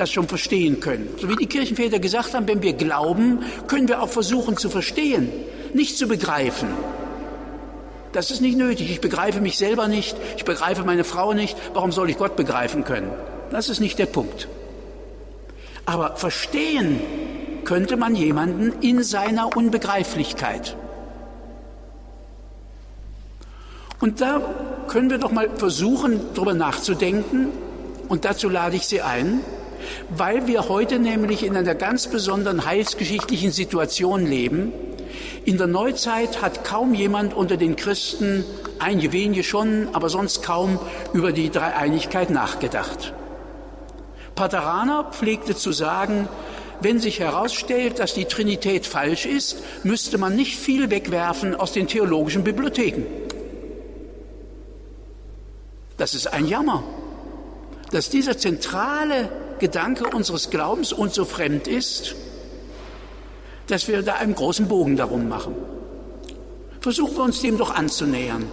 das 0.01 0.11
schon 0.11 0.27
verstehen 0.27 0.81
können. 0.81 1.09
So 1.19 1.29
wie 1.29 1.37
die 1.37 1.47
Kirchenväter 1.47 1.99
gesagt 1.99 2.35
haben, 2.35 2.49
wenn 2.49 2.63
wir 2.63 2.73
glauben, 2.73 3.41
können 3.67 3.87
wir 3.87 4.03
auch 4.03 4.09
versuchen 4.09 4.57
zu 4.57 4.71
verstehen, 4.71 5.31
nicht 5.75 5.97
zu 5.99 6.09
begreifen. 6.09 6.69
Das 8.13 8.31
ist 8.31 8.41
nicht 8.41 8.57
nötig. 8.57 8.91
Ich 8.91 9.01
begreife 9.01 9.41
mich 9.41 9.57
selber 9.57 9.87
nicht, 9.87 10.17
ich 10.37 10.45
begreife 10.45 10.83
meine 10.85 11.05
Frau 11.05 11.33
nicht. 11.33 11.57
Warum 11.75 11.93
soll 11.93 12.11
ich 12.11 12.19
Gott 12.19 12.35
begreifen 12.35 12.85
können? 12.85 13.13
Das 13.51 13.69
ist 13.69 13.81
nicht 13.81 13.99
der 13.99 14.07
Punkt. 14.07 14.49
Aber 15.87 16.17
verstehen 16.17 17.01
könnte 17.65 17.97
man 17.97 18.15
jemanden 18.17 18.81
in 18.81 19.03
seiner 19.03 19.57
Unbegreiflichkeit. 19.57 20.77
Und 24.01 24.21
da 24.21 24.41
können 24.89 25.11
wir 25.11 25.19
doch 25.19 25.31
mal 25.31 25.51
versuchen, 25.57 26.21
darüber 26.35 26.55
nachzudenken, 26.55 27.49
und 28.09 28.25
dazu 28.25 28.49
lade 28.49 28.75
ich 28.75 28.87
Sie 28.87 29.03
ein, 29.03 29.41
weil 30.11 30.47
wir 30.47 30.69
heute 30.69 30.99
nämlich 30.99 31.45
in 31.45 31.57
einer 31.57 31.75
ganz 31.75 32.07
besonderen 32.07 32.65
heilsgeschichtlichen 32.65 33.53
Situation 33.53 34.27
leben. 34.27 34.73
In 35.45 35.59
der 35.59 35.67
Neuzeit 35.67 36.43
hat 36.43 36.65
kaum 36.65 36.95
jemand 36.95 37.35
unter 37.35 37.57
den 37.57 37.77
Christen, 37.77 38.45
einige 38.79 39.13
wenige 39.13 39.43
schon, 39.43 39.89
aber 39.93 40.09
sonst 40.09 40.43
kaum 40.43 40.79
über 41.13 41.33
die 41.33 41.51
Dreieinigkeit 41.51 42.31
nachgedacht. 42.31 43.13
Pateraner 44.35 45.11
pflegte 45.13 45.57
zu 45.57 45.73
sagen, 45.73 46.29
wenn 46.81 46.99
sich 46.99 47.21
herausstellt, 47.21 47.99
dass 47.99 48.15
die 48.15 48.25
Trinität 48.25 48.87
falsch 48.87 49.27
ist, 49.27 49.63
müsste 49.85 50.17
man 50.17 50.35
nicht 50.35 50.57
viel 50.57 50.91
wegwerfen 50.91 51.55
aus 51.55 51.73
den 51.73 51.89
theologischen 51.89 52.43
Bibliotheken. 52.43 53.05
Das 55.99 56.15
ist 56.15 56.33
ein 56.33 56.47
Jammer 56.47 56.83
dass 57.91 58.09
dieser 58.09 58.39
zentrale 58.39 59.29
Gedanke 59.61 60.09
unseres 60.17 60.51
Glaubens 60.51 60.93
uns 60.93 61.15
so 61.15 61.25
fremd 61.25 61.69
ist, 61.69 62.17
dass 63.69 63.87
wir 63.87 64.03
da 64.03 64.15
einen 64.15 64.35
großen 64.35 64.67
Bogen 64.67 64.97
darum 64.97 65.29
machen. 65.29 65.55
Versuchen 66.81 67.17
wir 67.17 67.25
uns 67.25 67.41
dem 67.41 67.59
doch 67.59 67.73
anzunähern. 67.75 68.47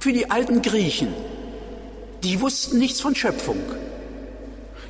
Für 0.00 0.12
die 0.12 0.30
alten 0.30 0.62
Griechen, 0.62 1.14
die 2.24 2.40
wussten 2.40 2.78
nichts 2.78 3.00
von 3.00 3.14
Schöpfung. 3.14 3.60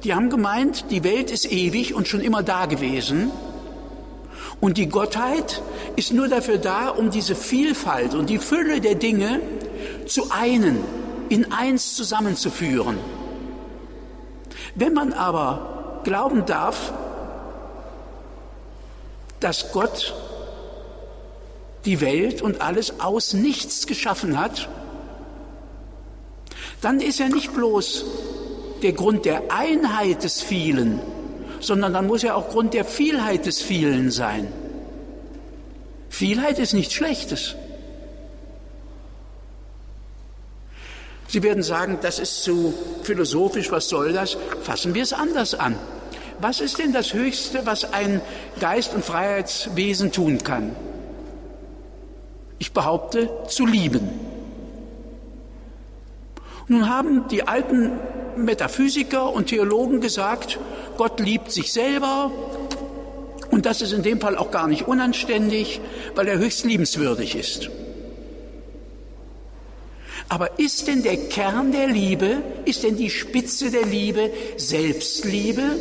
Die 0.05 0.15
haben 0.15 0.31
gemeint, 0.31 0.87
die 0.91 1.05
Welt 1.05 1.31
ist 1.31 1.51
ewig 1.51 1.95
und 1.95 2.09
schon 2.09 2.21
immer 2.21 2.43
da 2.43 2.67
gewesen. 2.67 3.31
Und 4.61 4.79
die 4.79 4.89
Gottheit 4.89 5.63
ist 5.97 6.13
nur 6.13 6.29
dafür 6.29 6.59
da, 6.59 6.89
um 6.89 7.11
diese 7.11 7.35
Vielfalt 7.35 8.15
und 8.15 8.31
die 8.31 8.39
Fülle 8.39 8.81
der 8.81 8.95
Dinge 8.95 9.41
zu 10.07 10.31
einen, 10.31 10.79
in 11.29 11.53
eins 11.53 11.97
zusammenzuführen. 11.97 12.99
Wenn 14.81 14.95
man 14.95 15.13
aber 15.13 16.01
glauben 16.05 16.47
darf, 16.47 16.95
dass 19.39 19.73
Gott 19.73 20.15
die 21.85 22.01
Welt 22.01 22.41
und 22.41 22.63
alles 22.63 22.99
aus 22.99 23.35
nichts 23.35 23.87
geschaffen 23.87 24.41
hat, 24.41 24.71
dann 26.81 27.01
ist 27.01 27.21
er 27.21 27.29
nicht 27.29 27.53
bloß 27.53 28.07
der 28.83 28.95
Grund 28.95 29.27
der 29.27 29.53
Einheit 29.53 30.25
des 30.25 30.41
Vielen, 30.41 30.99
sondern 31.61 31.93
dann 31.93 32.07
muss 32.07 32.25
er 32.25 32.35
auch 32.35 32.49
Grund 32.49 32.73
der 32.73 32.87
Vielheit 32.87 33.45
des 33.45 33.61
Vielen 33.61 34.11
sein. 34.11 34.51
Vielheit 36.09 36.59
ist 36.59 36.73
nichts 36.73 36.95
Schlechtes. 36.95 37.55
Sie 41.31 41.45
werden 41.45 41.63
sagen, 41.63 41.99
das 42.03 42.19
ist 42.19 42.43
zu 42.43 42.75
philosophisch, 43.05 43.71
was 43.71 43.89
soll 43.89 44.13
das? 44.13 44.37
Fassen 44.63 44.95
wir 44.95 45.05
es 45.05 45.13
anders 45.13 45.55
an. 45.55 45.77
Was 46.41 46.61
ist 46.61 46.79
denn 46.79 46.93
das 46.93 47.15
Höchste, 47.15 47.67
was 47.67 47.93
ein 47.93 48.21
Geist- 48.59 48.95
und 48.95 49.05
Freiheitswesen 49.05 50.11
tun 50.11 50.39
kann? 50.39 50.75
Ich 52.59 52.73
behaupte, 52.73 53.31
zu 53.47 53.65
lieben. 53.65 54.09
Nun 56.67 56.89
haben 56.89 57.29
die 57.29 57.47
alten 57.47 57.93
Metaphysiker 58.37 59.33
und 59.33 59.47
Theologen 59.47 60.01
gesagt, 60.01 60.59
Gott 60.97 61.21
liebt 61.21 61.53
sich 61.53 61.73
selber 61.73 62.33
und 63.53 63.67
das 63.67 63.83
ist 63.83 63.93
in 63.93 64.03
dem 64.03 64.21
Fall 64.21 64.37
auch 64.37 64.51
gar 64.51 64.67
nicht 64.67 64.89
unanständig, 64.89 65.81
weil 66.17 66.27
er 66.27 66.39
höchst 66.39 66.65
liebenswürdig 66.65 67.37
ist. 67.37 67.71
Aber 70.31 70.61
ist 70.61 70.87
denn 70.87 71.03
der 71.03 71.17
Kern 71.17 71.73
der 71.73 71.89
Liebe, 71.89 72.41
ist 72.65 72.85
denn 72.85 72.97
die 72.97 73.11
Spitze 73.11 73.69
der 73.73 73.85
Liebe 73.85 74.31
Selbstliebe? 74.57 75.75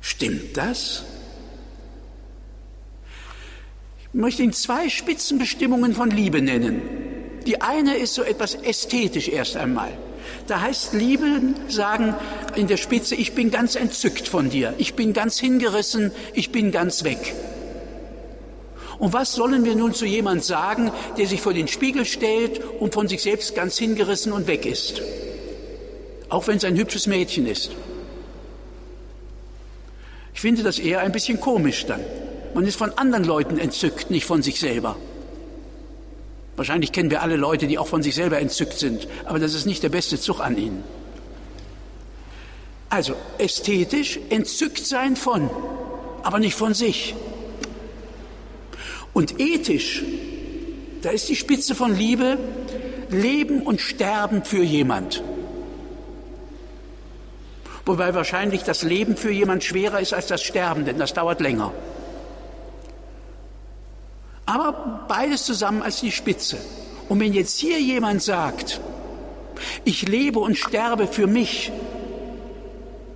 Stimmt 0.00 0.56
das? 0.56 1.04
Ich 4.00 4.14
möchte 4.14 4.42
Ihnen 4.42 4.52
zwei 4.52 4.88
Spitzenbestimmungen 4.88 5.94
von 5.94 6.10
Liebe 6.10 6.42
nennen. 6.42 6.82
Die 7.46 7.62
eine 7.62 7.96
ist 7.96 8.14
so 8.14 8.24
etwas 8.24 8.56
ästhetisch 8.56 9.28
erst 9.28 9.56
einmal. 9.56 9.96
Da 10.48 10.60
heißt 10.60 10.94
Liebe 10.94 11.54
sagen 11.68 12.16
in 12.56 12.66
der 12.66 12.78
Spitze, 12.78 13.14
ich 13.14 13.34
bin 13.34 13.52
ganz 13.52 13.76
entzückt 13.76 14.26
von 14.26 14.50
dir, 14.50 14.74
ich 14.78 14.94
bin 14.94 15.12
ganz 15.12 15.38
hingerissen, 15.38 16.10
ich 16.32 16.50
bin 16.50 16.72
ganz 16.72 17.04
weg. 17.04 17.32
Und 18.98 19.12
was 19.12 19.32
sollen 19.32 19.64
wir 19.64 19.74
nun 19.74 19.94
zu 19.94 20.06
jemand 20.06 20.44
sagen, 20.44 20.90
der 21.16 21.26
sich 21.26 21.40
vor 21.40 21.52
den 21.52 21.68
Spiegel 21.68 22.04
stellt 22.04 22.62
und 22.80 22.94
von 22.94 23.08
sich 23.08 23.22
selbst 23.22 23.54
ganz 23.54 23.76
hingerissen 23.78 24.32
und 24.32 24.46
weg 24.46 24.66
ist? 24.66 25.02
Auch 26.28 26.46
wenn 26.46 26.56
es 26.56 26.64
ein 26.64 26.76
hübsches 26.76 27.06
Mädchen 27.06 27.46
ist. 27.46 27.70
Ich 30.34 30.40
finde 30.40 30.62
das 30.62 30.78
eher 30.78 31.00
ein 31.00 31.12
bisschen 31.12 31.40
komisch 31.40 31.86
dann. 31.86 32.00
Man 32.54 32.66
ist 32.66 32.76
von 32.76 32.92
anderen 32.92 33.24
Leuten 33.24 33.58
entzückt, 33.58 34.10
nicht 34.10 34.26
von 34.26 34.42
sich 34.42 34.60
selber. 34.60 34.96
Wahrscheinlich 36.56 36.92
kennen 36.92 37.10
wir 37.10 37.22
alle 37.22 37.36
Leute, 37.36 37.66
die 37.66 37.78
auch 37.78 37.86
von 37.86 38.02
sich 38.02 38.14
selber 38.14 38.38
entzückt 38.38 38.78
sind, 38.78 39.08
aber 39.24 39.38
das 39.38 39.54
ist 39.54 39.66
nicht 39.66 39.82
der 39.82 39.88
beste 39.88 40.20
Zug 40.20 40.40
an 40.40 40.56
ihnen. 40.56 40.84
Also 42.90 43.16
ästhetisch 43.38 44.20
entzückt 44.30 44.86
sein 44.86 45.16
von, 45.16 45.50
aber 46.22 46.38
nicht 46.38 46.54
von 46.54 46.74
sich. 46.74 47.14
Und 49.14 49.40
ethisch, 49.40 50.02
da 51.02 51.10
ist 51.10 51.28
die 51.28 51.36
Spitze 51.36 51.74
von 51.74 51.96
Liebe, 51.96 52.36
Leben 53.08 53.62
und 53.62 53.80
Sterben 53.80 54.44
für 54.44 54.62
jemand. 54.62 55.22
Wobei 57.86 58.14
wahrscheinlich 58.14 58.62
das 58.64 58.82
Leben 58.82 59.16
für 59.16 59.30
jemand 59.30 59.62
schwerer 59.62 60.00
ist 60.00 60.14
als 60.14 60.26
das 60.26 60.42
Sterben, 60.42 60.84
denn 60.84 60.98
das 60.98 61.14
dauert 61.14 61.40
länger. 61.40 61.72
Aber 64.46 65.06
beides 65.08 65.44
zusammen 65.44 65.82
als 65.82 66.00
die 66.00 66.10
Spitze. 66.10 66.58
Und 67.08 67.20
wenn 67.20 67.32
jetzt 67.32 67.58
hier 67.58 67.80
jemand 67.80 68.22
sagt, 68.22 68.80
ich 69.84 70.08
lebe 70.08 70.38
und 70.40 70.58
sterbe 70.58 71.06
für 71.06 71.26
mich, 71.26 71.70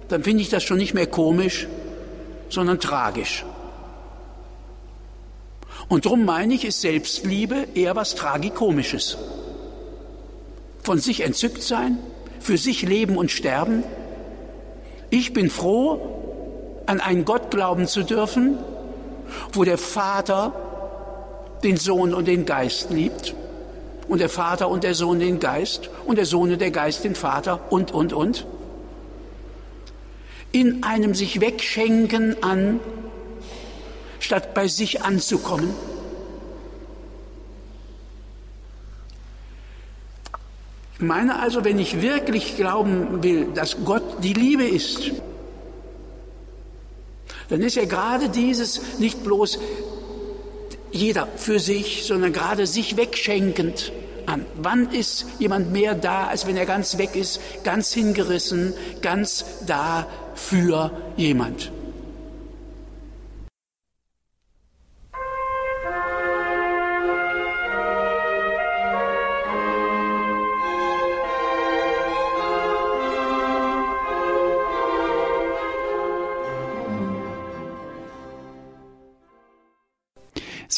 dann 0.09 0.23
finde 0.23 0.43
ich 0.43 0.49
das 0.49 0.63
schon 0.63 0.79
nicht 0.79 0.95
mehr 0.95 1.07
komisch, 1.07 1.67
sondern 2.49 2.79
tragisch. 2.79 3.45
Und 5.89 6.05
darum 6.05 6.25
meine 6.25 6.55
ich, 6.55 6.65
ist 6.65 6.81
Selbstliebe 6.81 7.67
eher 7.75 7.97
was 7.97 8.15
Tragikomisches. 8.15 9.17
von 10.89 10.99
sich 10.99 11.21
entzückt 11.21 11.63
sein, 11.63 11.99
für 12.41 12.57
sich 12.57 12.81
leben 12.81 13.19
und 13.19 13.31
sterben. 13.31 13.85
Ich 15.11 15.35
bin 15.35 15.51
froh, 15.51 16.81
an 16.87 17.01
einen 17.01 17.27
Gott 17.27 17.51
glauben 17.51 17.87
zu 17.87 18.05
dürfen, 18.05 18.57
wo 19.53 19.65
der 19.65 19.77
Vater 19.77 20.55
den 21.63 21.77
Sohn 21.77 22.15
und 22.15 22.27
den 22.27 22.47
Geist 22.47 22.89
liebt 22.89 23.35
und 24.09 24.23
der 24.23 24.31
Vater 24.31 24.71
und 24.71 24.83
der 24.83 24.95
Sohn 24.95 25.19
den 25.19 25.41
Geist 25.41 25.91
und 26.07 26.17
der 26.17 26.25
Sohn 26.25 26.53
und 26.53 26.61
der 26.63 26.71
Geist 26.71 27.05
den 27.05 27.15
Vater 27.15 27.61
und, 27.69 27.93
und, 27.93 28.15
und. 28.15 28.47
In 30.53 30.83
einem 30.85 31.15
sich 31.15 31.43
wegschenken 31.43 32.43
an, 32.43 32.81
statt 34.21 34.55
bei 34.55 34.69
sich 34.69 35.03
anzukommen. 35.03 35.75
Ich 40.95 41.05
meine 41.05 41.39
also, 41.41 41.65
wenn 41.65 41.79
ich 41.79 42.03
wirklich 42.03 42.57
glauben 42.57 43.23
will, 43.23 43.47
dass 43.55 43.77
Gott 43.85 44.25
die 44.25 44.33
Liebe 44.33 44.65
ist, 44.65 45.13
dann 47.49 47.63
ist 47.63 47.77
ja 47.77 47.85
gerade 47.85 48.29
dieses 48.29 48.99
nicht 48.99 49.23
bloß 49.23 49.59
jeder 50.91 51.29
für 51.37 51.61
sich, 51.61 52.05
sondern 52.05 52.33
gerade 52.33 52.67
sich 52.67 52.97
wegschenkend 52.97 53.93
an. 54.27 54.45
Wann 54.57 54.91
ist 54.91 55.27
jemand 55.39 55.73
mehr 55.73 55.95
da, 55.95 56.27
als 56.27 56.47
wenn 56.47 56.57
er 56.57 56.67
ganz 56.67 56.99
weg 56.99 57.15
ist, 57.15 57.41
ganz 57.65 57.93
hingerissen, 57.93 58.75
ganz 59.01 59.45
da 59.67 60.07
für 60.35 60.91
jemand? 61.17 61.71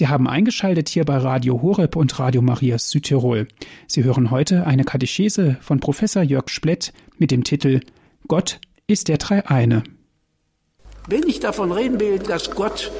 Sie 0.00 0.08
haben 0.08 0.26
eingeschaltet 0.26 0.88
hier 0.88 1.04
bei 1.04 1.18
Radio 1.18 1.60
Horeb 1.60 1.94
und 1.94 2.18
Radio 2.18 2.40
Maria 2.40 2.78
Südtirol. 2.78 3.48
Sie 3.86 4.02
hören 4.02 4.30
heute 4.30 4.66
eine 4.66 4.84
Katechese 4.84 5.58
von 5.60 5.78
Professor 5.78 6.22
Jörg 6.22 6.48
Splett 6.48 6.94
mit 7.18 7.30
dem 7.30 7.44
Titel 7.44 7.80
Gott 8.26 8.62
ist 8.86 9.08
der 9.08 9.18
Dreieine. 9.18 9.84
Wenn 11.06 11.24
ich 11.24 11.40
davon 11.40 11.70
reden 11.70 12.00
will, 12.00 12.18
dass 12.18 12.52
Gott, 12.52 12.90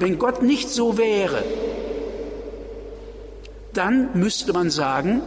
wenn 0.00 0.18
Gott 0.18 0.42
nicht 0.42 0.68
so 0.68 0.98
wäre, 0.98 1.44
dann 3.72 4.08
müsste 4.18 4.52
man 4.52 4.68
sagen, 4.68 5.22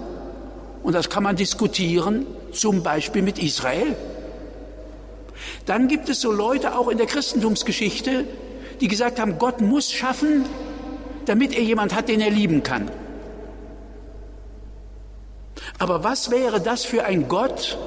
und 0.84 0.91
das 0.91 1.10
kann 1.10 1.23
man 1.23 1.38
diskutieren, 1.38 2.25
zum 2.51 2.84
Beispiel 2.84 3.21
mit 3.21 3.41
Israel. 3.41 3.95
Dann 5.65 5.88
gibt 5.88 6.10
es 6.10 6.19
so 6.19 6.34
Leute 6.34 6.78
auch 6.78 6.89
in 6.89 6.97
der 6.97 7.08
Christentumsgeschichte, 7.08 8.25
die 8.82 8.89
gesagt 8.89 9.17
haben, 9.17 9.39
Gott 9.39 9.62
muss 9.62 9.93
schaffen, 9.93 10.43
damit 11.25 11.55
er 11.55 11.63
jemand 11.63 11.95
hat, 11.95 12.07
den 12.07 12.21
er 12.21 12.29
lieben 12.29 12.63
kann. 12.63 12.89
Aber 15.79 16.03
was 16.03 16.31
wäre 16.31 16.61
das 16.61 16.85
für 16.85 17.03
ein 17.03 17.27
Gott, 17.27 17.77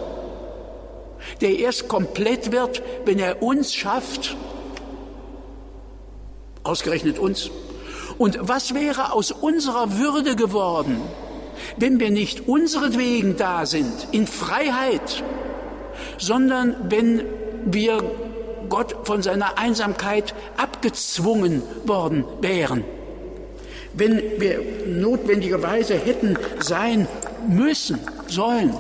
der 1.41 1.59
erst 1.59 1.89
komplett 1.89 2.53
wird, 2.53 2.83
wenn 3.05 3.19
er 3.19 3.43
uns 3.43 3.75
schafft? 3.75 4.37
Ausgerechnet 6.63 7.19
uns. 7.19 7.51
Und 8.19 8.39
was 8.43 8.75
wäre 8.75 9.13
aus 9.13 9.31
unserer 9.31 9.99
Würde 9.99 10.37
geworden, 10.37 11.01
wenn 11.77 12.01
wir 12.01 12.11
nicht 12.11 12.49
unseretwegen 12.49 13.37
da 13.37 13.65
sind, 13.65 14.09
in 14.13 14.27
Freiheit, 14.27 15.23
sondern 16.19 16.77
wenn 16.91 17.25
wir 17.65 18.03
Gott 18.69 18.97
von 19.05 19.23
seiner 19.23 19.57
Einsamkeit 19.57 20.35
abgezwungen 20.57 21.63
worden 21.85 22.25
wären? 22.41 22.85
Wenn 23.95 24.41
wir 24.41 24.61
notwendigerweise 24.87 25.95
hätten 25.95 26.37
sein 26.61 27.09
müssen, 27.49 27.99
sollen. 28.27 28.75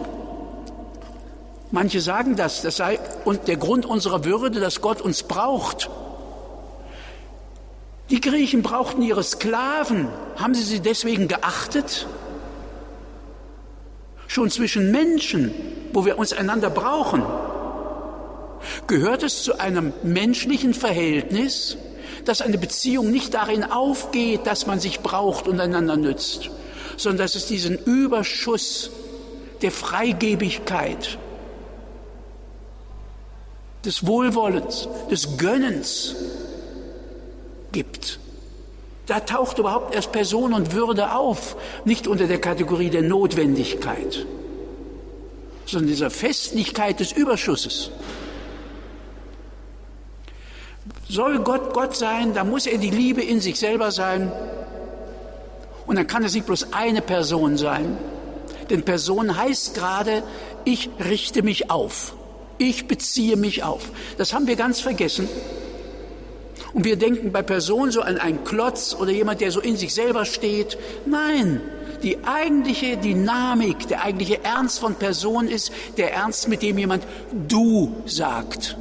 Manche 1.70 2.00
sagen 2.00 2.36
das, 2.36 2.62
das 2.62 2.76
sei 2.76 2.98
der 3.46 3.56
Grund 3.56 3.84
unserer 3.84 4.24
Würde, 4.24 4.60
dass 4.60 4.80
Gott 4.80 5.00
uns 5.00 5.22
braucht. 5.22 5.90
Die 8.10 8.20
Griechen 8.20 8.62
brauchten 8.62 9.02
ihre 9.02 9.22
Sklaven. 9.22 10.08
Haben 10.36 10.54
sie 10.54 10.62
sie 10.62 10.80
deswegen 10.80 11.28
geachtet? 11.28 12.06
Schon 14.26 14.50
zwischen 14.50 14.90
Menschen, 14.90 15.52
wo 15.92 16.06
wir 16.06 16.18
uns 16.18 16.32
einander 16.32 16.70
brauchen, 16.70 17.22
gehört 18.86 19.22
es 19.22 19.42
zu 19.42 19.58
einem 19.58 19.92
menschlichen 20.02 20.74
Verhältnis, 20.74 21.76
dass 22.28 22.42
eine 22.42 22.58
Beziehung 22.58 23.10
nicht 23.10 23.32
darin 23.32 23.64
aufgeht, 23.64 24.46
dass 24.46 24.66
man 24.66 24.80
sich 24.80 25.00
braucht 25.00 25.48
und 25.48 25.58
einander 25.60 25.96
nützt, 25.96 26.50
sondern 26.98 27.24
dass 27.24 27.34
es 27.34 27.46
diesen 27.46 27.78
Überschuss 27.78 28.90
der 29.62 29.72
Freigebigkeit, 29.72 31.18
des 33.84 34.06
Wohlwollens, 34.06 34.88
des 35.10 35.38
Gönnens 35.38 36.16
gibt. 37.72 38.18
Da 39.06 39.20
taucht 39.20 39.58
überhaupt 39.58 39.94
erst 39.94 40.12
Person 40.12 40.52
und 40.52 40.74
Würde 40.74 41.12
auf, 41.12 41.56
nicht 41.86 42.06
unter 42.06 42.26
der 42.26 42.40
Kategorie 42.40 42.90
der 42.90 43.02
Notwendigkeit, 43.02 44.26
sondern 45.64 45.88
dieser 45.88 46.10
Festlichkeit 46.10 47.00
des 47.00 47.12
Überschusses. 47.12 47.90
Soll 51.08 51.38
Gott 51.38 51.72
Gott 51.72 51.96
sein, 51.96 52.34
dann 52.34 52.50
muss 52.50 52.66
er 52.66 52.78
die 52.78 52.90
Liebe 52.90 53.22
in 53.22 53.40
sich 53.40 53.58
selber 53.58 53.90
sein. 53.90 54.30
Und 55.86 55.96
dann 55.96 56.06
kann 56.06 56.22
es 56.22 56.34
nicht 56.34 56.44
bloß 56.44 56.72
eine 56.72 57.00
Person 57.00 57.56
sein. 57.56 57.96
Denn 58.68 58.82
Person 58.82 59.36
heißt 59.36 59.74
gerade, 59.74 60.22
ich 60.66 60.90
richte 61.02 61.42
mich 61.42 61.70
auf. 61.70 62.14
Ich 62.58 62.86
beziehe 62.86 63.36
mich 63.36 63.62
auf. 63.62 63.90
Das 64.18 64.34
haben 64.34 64.46
wir 64.46 64.56
ganz 64.56 64.80
vergessen. 64.80 65.28
Und 66.74 66.84
wir 66.84 66.96
denken 66.96 67.32
bei 67.32 67.40
Person 67.40 67.90
so 67.90 68.02
an 68.02 68.18
einen 68.18 68.44
Klotz 68.44 68.94
oder 68.94 69.10
jemand, 69.10 69.40
der 69.40 69.50
so 69.50 69.60
in 69.60 69.78
sich 69.78 69.94
selber 69.94 70.26
steht. 70.26 70.76
Nein, 71.06 71.62
die 72.02 72.18
eigentliche 72.26 72.98
Dynamik, 72.98 73.88
der 73.88 74.04
eigentliche 74.04 74.44
Ernst 74.44 74.78
von 74.78 74.94
Person 74.96 75.48
ist 75.48 75.72
der 75.96 76.12
Ernst, 76.12 76.48
mit 76.48 76.60
dem 76.60 76.76
jemand 76.76 77.06
du 77.48 77.94
sagt 78.04 78.76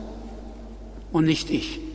und 1.13 1.26
nicht 1.26 1.50
ich. 1.50 1.87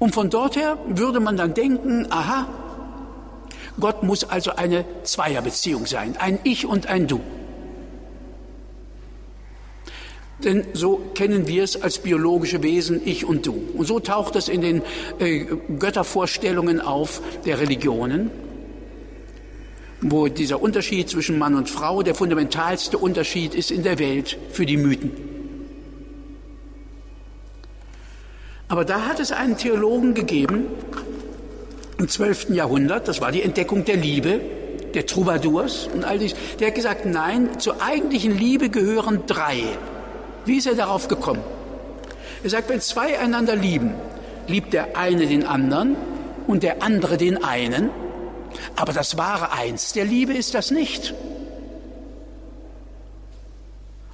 Und 0.00 0.14
von 0.14 0.30
dort 0.30 0.56
her 0.56 0.78
würde 0.88 1.20
man 1.20 1.36
dann 1.36 1.52
denken, 1.54 2.06
aha, 2.10 2.48
Gott 3.78 4.02
muss 4.02 4.24
also 4.24 4.56
eine 4.56 4.84
Zweierbeziehung 5.04 5.86
sein, 5.86 6.16
ein 6.18 6.38
Ich 6.42 6.66
und 6.66 6.88
ein 6.88 7.06
Du. 7.06 7.20
Denn 10.42 10.64
so 10.72 11.02
kennen 11.14 11.46
wir 11.46 11.62
es 11.62 11.80
als 11.80 11.98
biologische 11.98 12.62
Wesen, 12.62 13.02
ich 13.04 13.26
und 13.26 13.46
du. 13.46 13.62
Und 13.74 13.86
so 13.86 14.00
taucht 14.00 14.36
es 14.36 14.48
in 14.48 14.62
den 14.62 14.82
äh, 15.18 15.44
Göttervorstellungen 15.78 16.80
auf 16.80 17.20
der 17.44 17.60
Religionen, 17.60 18.30
wo 20.00 20.28
dieser 20.28 20.62
Unterschied 20.62 21.10
zwischen 21.10 21.38
Mann 21.38 21.54
und 21.54 21.68
Frau 21.68 22.02
der 22.02 22.14
fundamentalste 22.14 22.96
Unterschied 22.96 23.54
ist 23.54 23.70
in 23.70 23.82
der 23.82 23.98
Welt 23.98 24.38
für 24.50 24.64
die 24.64 24.78
Mythen. 24.78 25.29
Aber 28.70 28.84
da 28.84 29.04
hat 29.06 29.18
es 29.18 29.32
einen 29.32 29.56
Theologen 29.56 30.14
gegeben 30.14 30.66
im 31.98 32.08
12. 32.08 32.50
Jahrhundert, 32.50 33.08
das 33.08 33.20
war 33.20 33.32
die 33.32 33.42
Entdeckung 33.42 33.84
der 33.84 33.96
Liebe, 33.96 34.40
der 34.94 35.06
Troubadours 35.06 35.88
und 35.92 36.04
all 36.04 36.20
dies, 36.20 36.36
der 36.60 36.68
hat 36.68 36.76
gesagt, 36.76 37.04
nein, 37.04 37.58
zur 37.58 37.82
eigentlichen 37.82 38.38
Liebe 38.38 38.70
gehören 38.70 39.24
drei. 39.26 39.64
Wie 40.44 40.56
ist 40.56 40.68
er 40.68 40.76
darauf 40.76 41.08
gekommen? 41.08 41.42
Er 42.44 42.50
sagt, 42.50 42.68
wenn 42.68 42.80
zwei 42.80 43.18
einander 43.18 43.56
lieben, 43.56 43.92
liebt 44.46 44.72
der 44.72 44.96
eine 44.96 45.26
den 45.26 45.44
anderen 45.44 45.96
und 46.46 46.62
der 46.62 46.80
andere 46.80 47.16
den 47.16 47.42
einen, 47.42 47.90
aber 48.76 48.92
das 48.92 49.18
wahre 49.18 49.50
Eins 49.52 49.94
der 49.94 50.04
Liebe 50.04 50.32
ist 50.32 50.54
das 50.54 50.70
nicht. 50.70 51.12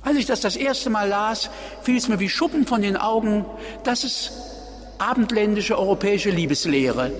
Als 0.06 0.18
ich 0.18 0.26
das 0.26 0.40
das 0.40 0.54
erste 0.54 0.88
Mal 0.88 1.08
las, 1.08 1.50
fiel 1.82 1.96
es 1.96 2.06
mir 2.06 2.20
wie 2.20 2.28
Schuppen 2.28 2.64
von 2.64 2.80
den 2.80 2.96
Augen, 2.96 3.44
dass 3.82 4.04
es 4.04 4.30
abendländische 4.98 5.76
europäische 5.76 6.30
Liebeslehre. 6.30 7.10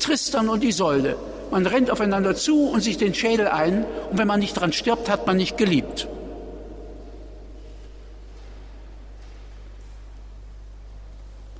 Tristan 0.00 0.48
und 0.48 0.64
Isolde. 0.64 1.14
Man 1.52 1.66
rennt 1.66 1.88
aufeinander 1.88 2.34
zu 2.34 2.68
und 2.68 2.80
sich 2.80 2.98
den 2.98 3.14
Schädel 3.14 3.46
ein 3.46 3.84
und 4.10 4.18
wenn 4.18 4.26
man 4.26 4.40
nicht 4.40 4.54
dran 4.54 4.72
stirbt, 4.72 5.08
hat 5.08 5.28
man 5.28 5.36
nicht 5.36 5.56
geliebt. 5.56 6.08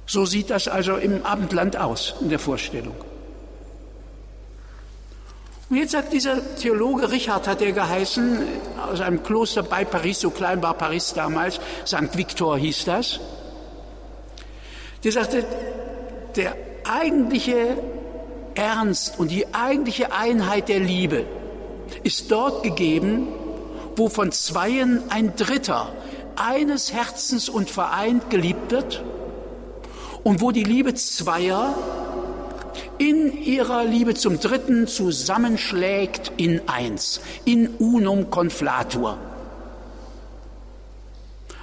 So 0.05 0.27
sieht 0.27 0.51
das 0.51 0.67
also 0.67 0.97
im 0.97 1.25
Abendland 1.25 1.77
aus 1.77 2.17
in 2.21 2.29
der 2.29 2.41
Vorstellung. 2.41 2.97
Und 5.71 5.77
jetzt 5.77 5.93
sagt 5.93 6.13
dieser 6.13 6.57
Theologe, 6.57 7.13
Richard 7.13 7.47
hat 7.47 7.63
er 7.63 7.71
geheißen, 7.71 8.43
aus 8.91 9.01
einem 9.01 9.23
Kloster 9.23 9.63
bei 9.63 9.85
Paris, 9.85 10.19
so 10.19 10.31
klein 10.31 10.61
war 10.61 10.75
Paris 10.75 11.15
damals, 11.15 11.61
St. 11.87 12.17
Victor 12.17 12.59
hieß 12.59 12.87
das. 12.87 13.21
Der 15.05 15.13
sagte, 15.13 15.45
der 16.35 16.57
eigentliche 16.83 17.77
Ernst 18.57 19.21
und 19.21 19.31
die 19.31 19.55
eigentliche 19.55 20.13
Einheit 20.13 20.69
der 20.69 20.81
Liebe 20.81 21.25
ist 22.03 22.33
dort 22.33 22.65
gegeben, 22.65 23.29
wo 23.95 24.09
von 24.09 24.33
Zweien 24.33 25.05
ein 25.09 25.37
Dritter 25.37 25.93
eines 26.35 26.93
Herzens 26.93 27.49
und 27.49 27.71
vereint 27.71 28.29
geliebt 28.29 28.73
wird 28.73 29.05
und 30.25 30.41
wo 30.41 30.51
die 30.51 30.65
Liebe 30.65 30.95
Zweier 30.95 31.75
in 33.01 33.43
ihrer 33.43 33.85
Liebe 33.85 34.13
zum 34.13 34.39
Dritten 34.41 34.87
zusammenschlägt 34.87 36.33
in 36.37 36.69
eins, 36.69 37.23
in 37.47 37.69
unum 37.79 38.29
conflatur. 38.29 39.17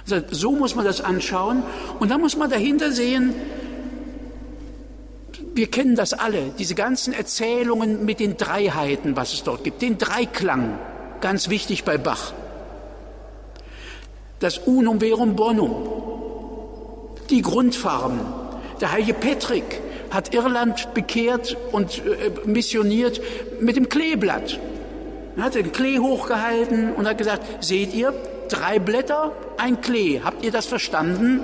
Also 0.02 0.26
so 0.30 0.50
muss 0.50 0.74
man 0.74 0.84
das 0.84 1.00
anschauen 1.00 1.62
und 2.00 2.10
dann 2.10 2.20
muss 2.20 2.36
man 2.36 2.50
dahinter 2.50 2.90
sehen, 2.90 3.34
wir 5.54 5.70
kennen 5.70 5.94
das 5.94 6.12
alle, 6.12 6.50
diese 6.58 6.74
ganzen 6.74 7.12
Erzählungen 7.12 8.04
mit 8.04 8.18
den 8.18 8.36
Dreiheiten, 8.36 9.16
was 9.16 9.32
es 9.32 9.44
dort 9.44 9.62
gibt, 9.62 9.80
den 9.80 9.96
Dreiklang, 9.96 10.76
ganz 11.20 11.50
wichtig 11.50 11.84
bei 11.84 11.98
Bach. 11.98 12.32
Das 14.40 14.58
Unum 14.58 14.98
Verum 14.98 15.36
Bonum, 15.36 15.88
die 17.30 17.42
Grundfarben, 17.42 18.20
der 18.80 18.90
heilige 18.90 19.14
Patrick, 19.14 19.82
hat 20.10 20.34
Irland 20.34 20.94
bekehrt 20.94 21.56
und 21.72 21.98
äh, 21.98 22.30
missioniert 22.44 23.20
mit 23.60 23.76
dem 23.76 23.88
Kleeblatt. 23.88 24.58
Er 25.36 25.44
hat 25.44 25.54
den 25.54 25.72
Klee 25.72 25.98
hochgehalten 25.98 26.94
und 26.94 27.06
hat 27.06 27.18
gesagt, 27.18 27.64
seht 27.64 27.94
ihr, 27.94 28.12
drei 28.48 28.78
Blätter, 28.78 29.32
ein 29.56 29.80
Klee. 29.80 30.20
Habt 30.24 30.44
ihr 30.44 30.50
das 30.50 30.66
verstanden? 30.66 31.40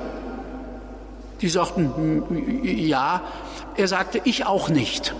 Die 1.40 1.48
sagten, 1.48 1.92
hm, 2.28 2.64
ja. 2.64 3.22
Er 3.76 3.88
sagte, 3.88 4.20
ich 4.24 4.46
auch 4.46 4.68
nicht. 4.68 5.14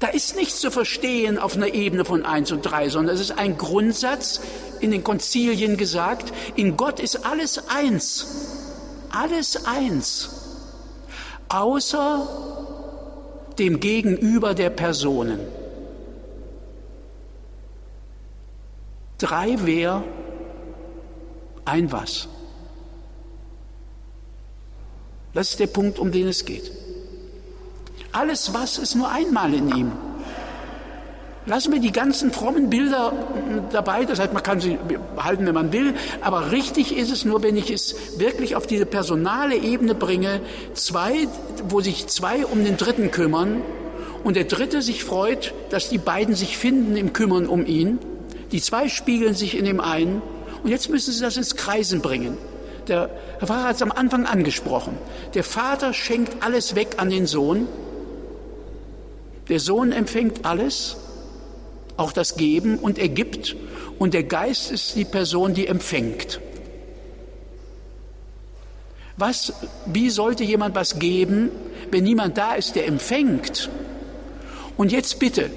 Da 0.00 0.08
ist 0.08 0.36
nichts 0.36 0.60
zu 0.60 0.70
verstehen 0.70 1.38
auf 1.38 1.56
einer 1.56 1.72
Ebene 1.72 2.04
von 2.04 2.26
eins 2.26 2.52
und 2.52 2.62
drei, 2.62 2.88
sondern 2.88 3.14
es 3.14 3.20
ist 3.20 3.38
ein 3.38 3.56
Grundsatz 3.56 4.40
in 4.80 4.90
den 4.90 5.02
Konzilien 5.02 5.76
gesagt, 5.76 6.32
in 6.56 6.76
Gott 6.76 7.00
ist 7.00 7.24
alles 7.24 7.68
eins 7.68 8.63
alles 9.14 9.64
eins, 9.64 10.30
außer 11.48 12.28
dem 13.58 13.80
Gegenüber 13.80 14.54
der 14.54 14.70
Personen. 14.70 15.40
Drei 19.18 19.56
wer, 19.60 20.02
ein 21.64 21.92
was. 21.92 22.28
Das 25.32 25.50
ist 25.50 25.60
der 25.60 25.66
Punkt, 25.66 25.98
um 25.98 26.12
den 26.12 26.28
es 26.28 26.44
geht. 26.44 26.70
Alles 28.12 28.54
was 28.54 28.78
ist 28.78 28.94
nur 28.94 29.10
einmal 29.10 29.52
in 29.54 29.74
ihm. 29.74 29.92
Lassen 31.46 31.72
wir 31.74 31.80
die 31.80 31.92
ganzen 31.92 32.32
frommen 32.32 32.70
Bilder 32.70 33.12
dabei, 33.70 34.06
das 34.06 34.18
heißt, 34.18 34.32
man 34.32 34.42
kann 34.42 34.60
sie 34.60 34.78
halten, 35.18 35.44
wenn 35.44 35.54
man 35.54 35.72
will, 35.74 35.92
aber 36.22 36.52
richtig 36.52 36.96
ist 36.96 37.12
es 37.12 37.26
nur, 37.26 37.42
wenn 37.42 37.56
ich 37.58 37.70
es 37.70 37.94
wirklich 38.18 38.56
auf 38.56 38.66
diese 38.66 38.86
personale 38.86 39.54
Ebene 39.56 39.94
bringe, 39.94 40.40
zwei, 40.72 41.28
wo 41.68 41.82
sich 41.82 42.06
zwei 42.06 42.46
um 42.46 42.64
den 42.64 42.78
Dritten 42.78 43.10
kümmern 43.10 43.60
und 44.22 44.36
der 44.36 44.44
Dritte 44.44 44.80
sich 44.80 45.04
freut, 45.04 45.52
dass 45.68 45.90
die 45.90 45.98
beiden 45.98 46.34
sich 46.34 46.56
finden 46.56 46.96
im 46.96 47.12
Kümmern 47.12 47.46
um 47.46 47.66
ihn. 47.66 47.98
Die 48.50 48.62
zwei 48.62 48.88
spiegeln 48.88 49.34
sich 49.34 49.58
in 49.58 49.66
dem 49.66 49.80
einen 49.80 50.22
und 50.62 50.70
jetzt 50.70 50.88
müssen 50.88 51.12
sie 51.12 51.20
das 51.20 51.36
ins 51.36 51.56
Kreisen 51.56 52.00
bringen. 52.00 52.38
Der 52.88 53.10
Herr 53.38 53.46
Pfarrer 53.46 53.68
hat 53.68 53.76
es 53.76 53.82
am 53.82 53.92
Anfang 53.92 54.24
angesprochen. 54.24 54.96
Der 55.34 55.44
Vater 55.44 55.92
schenkt 55.92 56.42
alles 56.42 56.74
weg 56.74 56.94
an 56.96 57.10
den 57.10 57.26
Sohn. 57.26 57.68
Der 59.50 59.60
Sohn 59.60 59.92
empfängt 59.92 60.46
alles 60.46 60.96
auch 61.96 62.12
das 62.12 62.36
Geben 62.36 62.78
und 62.78 62.98
er 62.98 63.08
gibt 63.08 63.56
und 63.98 64.14
der 64.14 64.24
Geist 64.24 64.70
ist 64.70 64.96
die 64.96 65.04
Person, 65.04 65.54
die 65.54 65.66
empfängt. 65.66 66.40
Was, 69.16 69.52
wie 69.86 70.10
sollte 70.10 70.42
jemand 70.42 70.74
was 70.74 70.98
geben, 70.98 71.50
wenn 71.90 72.04
niemand 72.04 72.36
da 72.36 72.54
ist, 72.54 72.74
der 72.74 72.86
empfängt? 72.86 73.70
Und 74.76 74.90
jetzt 74.90 75.20
bitte, 75.20 75.50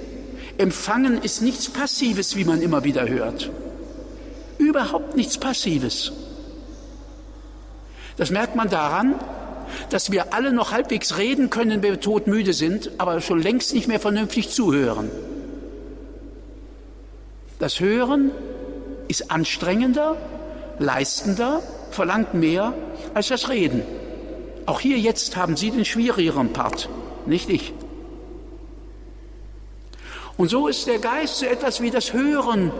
empfangen 0.59 1.21
ist 1.21 1.41
nichts 1.41 1.69
Passives, 1.69 2.35
wie 2.35 2.45
man 2.45 2.61
immer 2.61 2.83
wieder 2.83 3.07
hört. 3.07 3.49
Überhaupt 4.59 5.15
nichts 5.15 5.39
Passives. 5.39 6.11
Das 8.17 8.29
merkt 8.29 8.55
man 8.55 8.69
daran, 8.69 9.15
dass 9.89 10.11
wir 10.11 10.33
alle 10.33 10.53
noch 10.53 10.71
halbwegs 10.71 11.17
reden 11.17 11.49
können, 11.49 11.81
wenn 11.81 11.91
wir 11.91 11.99
todmüde 11.99 12.53
sind, 12.53 12.91
aber 12.99 13.21
schon 13.21 13.41
längst 13.41 13.73
nicht 13.73 13.87
mehr 13.87 13.99
vernünftig 13.99 14.49
zuhören. 14.49 15.09
Das 17.59 17.79
Hören 17.79 18.31
ist 19.07 19.31
anstrengender, 19.31 20.15
leistender, 20.79 21.61
verlangt 21.91 22.33
mehr 22.33 22.73
als 23.13 23.29
das 23.29 23.49
Reden. 23.49 23.81
Auch 24.65 24.79
hier 24.79 24.99
jetzt 24.99 25.35
haben 25.35 25.55
Sie 25.55 25.71
den 25.71 25.85
schwierigeren 25.85 26.53
Part, 26.53 26.89
nicht 27.25 27.49
ich. 27.49 27.73
Und 30.35 30.49
so 30.49 30.67
ist 30.67 30.85
der 30.85 30.99
Geist 30.99 31.39
so 31.39 31.45
etwas 31.45 31.81
wie 31.81 31.89
das 31.89 32.13
Hören 32.13 32.71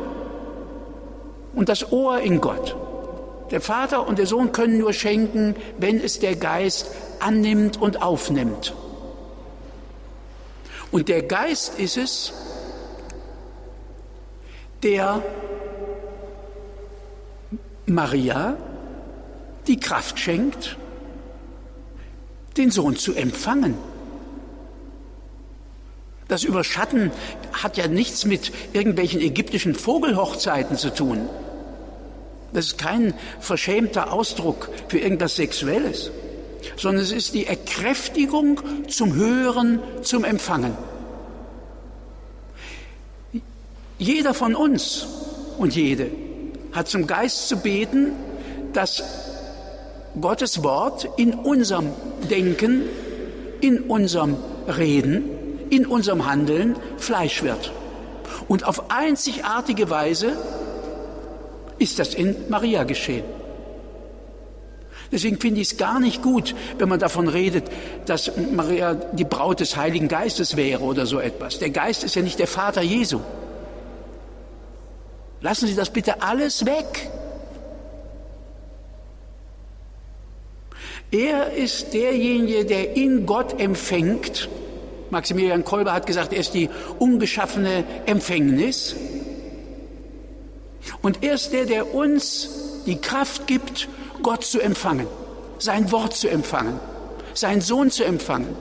und 1.55 1.69
das 1.69 1.91
Ohr 1.91 2.19
in 2.19 2.39
Gott. 2.39 2.75
Der 3.49 3.61
Vater 3.61 4.07
und 4.07 4.19
der 4.19 4.27
Sohn 4.27 4.51
können 4.51 4.77
nur 4.77 4.93
schenken, 4.93 5.55
wenn 5.79 5.99
es 5.99 6.19
der 6.19 6.35
Geist 6.35 6.91
annimmt 7.19 7.81
und 7.81 8.03
aufnimmt. 8.03 8.75
Und 10.91 11.09
der 11.09 11.23
Geist 11.23 11.79
ist 11.79 11.97
es, 11.97 12.33
der 14.83 15.23
Maria 17.85 18.57
die 19.67 19.79
Kraft 19.79 20.19
schenkt, 20.19 20.77
den 22.57 22.71
Sohn 22.71 22.95
zu 22.95 23.13
empfangen. 23.13 23.75
Das 26.27 26.43
Überschatten 26.43 27.11
hat 27.53 27.77
ja 27.77 27.87
nichts 27.87 28.25
mit 28.25 28.51
irgendwelchen 28.73 29.21
ägyptischen 29.21 29.75
Vogelhochzeiten 29.75 30.77
zu 30.77 30.93
tun. 30.93 31.29
Das 32.53 32.65
ist 32.65 32.77
kein 32.77 33.13
verschämter 33.39 34.11
Ausdruck 34.11 34.69
für 34.87 34.99
irgendwas 34.99 35.35
Sexuelles, 35.35 36.11
sondern 36.75 37.03
es 37.03 37.11
ist 37.11 37.33
die 37.33 37.45
Erkräftigung 37.45 38.61
zum 38.87 39.15
Hören, 39.15 39.79
zum 40.01 40.23
Empfangen. 40.23 40.73
Jeder 43.99 44.33
von 44.33 44.55
uns 44.55 45.07
und 45.57 45.75
jede 45.75 46.11
hat 46.71 46.87
zum 46.87 47.07
Geist 47.07 47.47
zu 47.47 47.57
beten, 47.57 48.11
dass 48.73 49.03
Gottes 50.21 50.63
Wort 50.63 51.09
in 51.17 51.33
unserem 51.33 51.89
Denken, 52.29 52.83
in 53.61 53.81
unserem 53.81 54.37
Reden, 54.67 55.23
in 55.69 55.85
unserem 55.85 56.25
Handeln 56.29 56.75
Fleisch 56.97 57.41
wird. 57.41 57.71
Und 58.47 58.65
auf 58.65 58.91
einzigartige 58.91 59.89
Weise 59.89 60.37
ist 61.79 61.99
das 61.99 62.13
in 62.13 62.35
Maria 62.49 62.83
geschehen. 62.83 63.25
Deswegen 65.11 65.39
finde 65.39 65.61
ich 65.61 65.71
es 65.71 65.77
gar 65.77 65.99
nicht 65.99 66.21
gut, 66.21 66.53
wenn 66.77 66.89
man 66.89 66.99
davon 66.99 67.29
redet, 67.29 67.63
dass 68.05 68.31
Maria 68.51 68.93
die 68.93 69.23
Braut 69.23 69.61
des 69.61 69.77
Heiligen 69.77 70.07
Geistes 70.07 70.57
wäre 70.57 70.83
oder 70.83 71.05
so 71.05 71.19
etwas. 71.19 71.59
Der 71.59 71.69
Geist 71.69 72.03
ist 72.03 72.15
ja 72.15 72.21
nicht 72.21 72.39
der 72.39 72.47
Vater 72.47 72.81
Jesu. 72.81 73.21
Lassen 75.41 75.67
Sie 75.67 75.75
das 75.75 75.91
bitte 75.91 76.21
alles 76.21 76.65
weg. 76.65 77.09
Er 81.11 81.53
ist 81.53 81.93
derjenige, 81.93 82.65
der 82.65 82.95
in 82.95 83.25
Gott 83.25 83.59
empfängt. 83.59 84.49
Maximilian 85.09 85.63
Kolber 85.63 85.93
hat 85.93 86.05
gesagt, 86.05 86.33
er 86.33 86.39
ist 86.39 86.53
die 86.53 86.69
ungeschaffene 86.99 87.85
Empfängnis. 88.05 88.95
Und 91.01 91.23
er 91.23 91.35
ist 91.35 91.53
der, 91.53 91.65
der 91.65 91.93
uns 91.93 92.49
die 92.85 92.97
Kraft 92.97 93.47
gibt, 93.47 93.87
Gott 94.21 94.43
zu 94.43 94.59
empfangen, 94.59 95.07
sein 95.59 95.91
Wort 95.91 96.13
zu 96.13 96.27
empfangen, 96.29 96.79
seinen 97.33 97.61
Sohn 97.61 97.91
zu 97.91 98.03
empfangen 98.03 98.55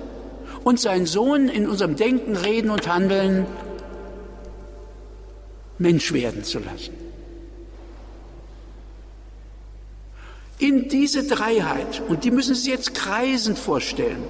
und 0.62 0.78
seinen 0.78 1.06
Sohn 1.06 1.48
in 1.48 1.68
unserem 1.68 1.96
Denken, 1.96 2.36
Reden 2.36 2.70
und 2.70 2.86
Handeln 2.86 3.46
Mensch 5.78 6.12
werden 6.12 6.44
zu 6.44 6.58
lassen. 6.58 6.94
In 10.58 10.88
diese 10.88 11.24
Dreiheit, 11.24 12.02
und 12.08 12.24
die 12.24 12.30
müssen 12.30 12.54
Sie 12.54 12.70
jetzt 12.70 12.94
kreisend 12.94 13.58
vorstellen, 13.58 14.24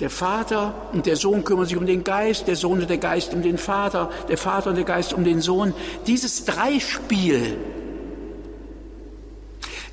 Der 0.00 0.08
Vater 0.08 0.74
und 0.94 1.04
der 1.04 1.16
Sohn 1.16 1.44
kümmern 1.44 1.66
sich 1.66 1.76
um 1.76 1.84
den 1.84 2.04
Geist, 2.04 2.48
der 2.48 2.56
Sohn 2.56 2.80
und 2.80 2.88
der 2.88 2.96
Geist 2.96 3.34
um 3.34 3.42
den 3.42 3.58
Vater, 3.58 4.10
der 4.30 4.38
Vater 4.38 4.70
und 4.70 4.76
der 4.76 4.84
Geist 4.84 5.12
um 5.12 5.24
den 5.24 5.42
Sohn. 5.42 5.74
Dieses 6.06 6.46
Dreispiel, 6.46 7.58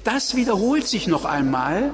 das 0.05 0.35
wiederholt 0.35 0.87
sich 0.87 1.07
noch 1.07 1.25
einmal 1.25 1.91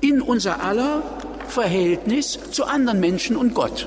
in 0.00 0.22
unser 0.22 0.62
aller 0.64 1.02
Verhältnis 1.48 2.38
zu 2.50 2.64
anderen 2.64 2.98
Menschen 2.98 3.36
und 3.36 3.52
Gott. 3.52 3.86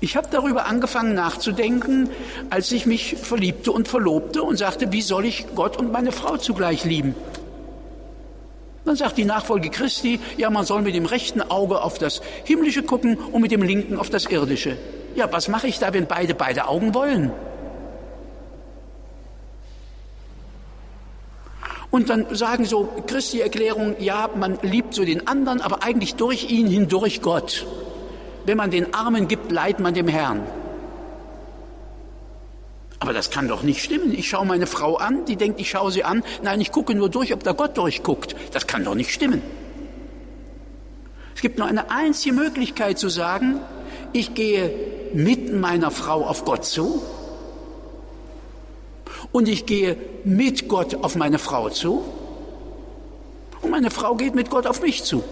Ich 0.00 0.16
habe 0.16 0.28
darüber 0.30 0.66
angefangen 0.66 1.14
nachzudenken, 1.14 2.10
als 2.50 2.70
ich 2.70 2.84
mich 2.84 3.16
verliebte 3.16 3.72
und 3.72 3.88
verlobte 3.88 4.42
und 4.42 4.56
sagte, 4.56 4.92
wie 4.92 5.00
soll 5.00 5.24
ich 5.24 5.46
Gott 5.54 5.78
und 5.78 5.90
meine 5.90 6.12
Frau 6.12 6.36
zugleich 6.36 6.84
lieben? 6.84 7.14
Dann 8.84 8.94
sagt 8.94 9.16
die 9.16 9.24
Nachfolge 9.24 9.70
Christi, 9.70 10.20
ja, 10.36 10.50
man 10.50 10.64
soll 10.64 10.82
mit 10.82 10.94
dem 10.94 11.06
rechten 11.06 11.42
Auge 11.42 11.80
auf 11.80 11.98
das 11.98 12.20
Himmlische 12.44 12.82
gucken 12.82 13.16
und 13.16 13.40
mit 13.40 13.50
dem 13.50 13.62
linken 13.62 13.98
auf 13.98 14.10
das 14.10 14.26
Irdische. 14.26 14.76
Ja, 15.16 15.32
was 15.32 15.48
mache 15.48 15.66
ich 15.66 15.78
da, 15.78 15.92
wenn 15.92 16.06
beide 16.06 16.34
beide 16.34 16.68
Augen 16.68 16.94
wollen? 16.94 17.32
Und 21.90 22.10
dann 22.10 22.26
sagen 22.34 22.66
so 22.66 22.88
Christi 23.06 23.40
Erklärung, 23.40 23.96
ja, 23.98 24.28
man 24.36 24.58
liebt 24.60 24.92
so 24.92 25.04
den 25.04 25.26
anderen, 25.26 25.62
aber 25.62 25.82
eigentlich 25.82 26.14
durch 26.16 26.50
ihn 26.50 26.66
hindurch 26.66 27.22
Gott. 27.22 27.66
Wenn 28.46 28.56
man 28.56 28.70
den 28.70 28.94
Armen 28.94 29.26
gibt, 29.26 29.50
leiht 29.50 29.80
man 29.80 29.92
dem 29.92 30.08
Herrn. 30.08 30.46
Aber 33.00 33.12
das 33.12 33.30
kann 33.30 33.48
doch 33.48 33.62
nicht 33.62 33.82
stimmen. 33.82 34.14
Ich 34.14 34.28
schaue 34.28 34.46
meine 34.46 34.66
Frau 34.66 34.96
an, 34.96 35.24
die 35.26 35.36
denkt, 35.36 35.60
ich 35.60 35.68
schaue 35.68 35.90
sie 35.90 36.04
an. 36.04 36.22
Nein, 36.42 36.60
ich 36.60 36.72
gucke 36.72 36.94
nur 36.94 37.10
durch, 37.10 37.34
ob 37.34 37.42
da 37.42 37.52
Gott 37.52 37.76
durchguckt. 37.76 38.34
Das 38.52 38.66
kann 38.66 38.84
doch 38.84 38.94
nicht 38.94 39.12
stimmen. 39.12 39.42
Es 41.34 41.42
gibt 41.42 41.58
nur 41.58 41.66
eine 41.66 41.90
einzige 41.90 42.34
Möglichkeit 42.34 42.98
zu 42.98 43.08
sagen, 43.08 43.60
ich 44.12 44.34
gehe 44.34 44.72
mit 45.12 45.52
meiner 45.52 45.90
Frau 45.90 46.24
auf 46.24 46.44
Gott 46.44 46.64
zu 46.64 47.02
und 49.32 49.48
ich 49.48 49.66
gehe 49.66 49.96
mit 50.24 50.68
Gott 50.68 50.94
auf 51.04 51.16
meine 51.16 51.38
Frau 51.38 51.68
zu 51.68 52.02
und 53.60 53.70
meine 53.70 53.90
Frau 53.90 54.14
geht 54.14 54.34
mit 54.34 54.48
Gott 54.48 54.66
auf 54.66 54.80
mich 54.80 55.04
zu. 55.04 55.22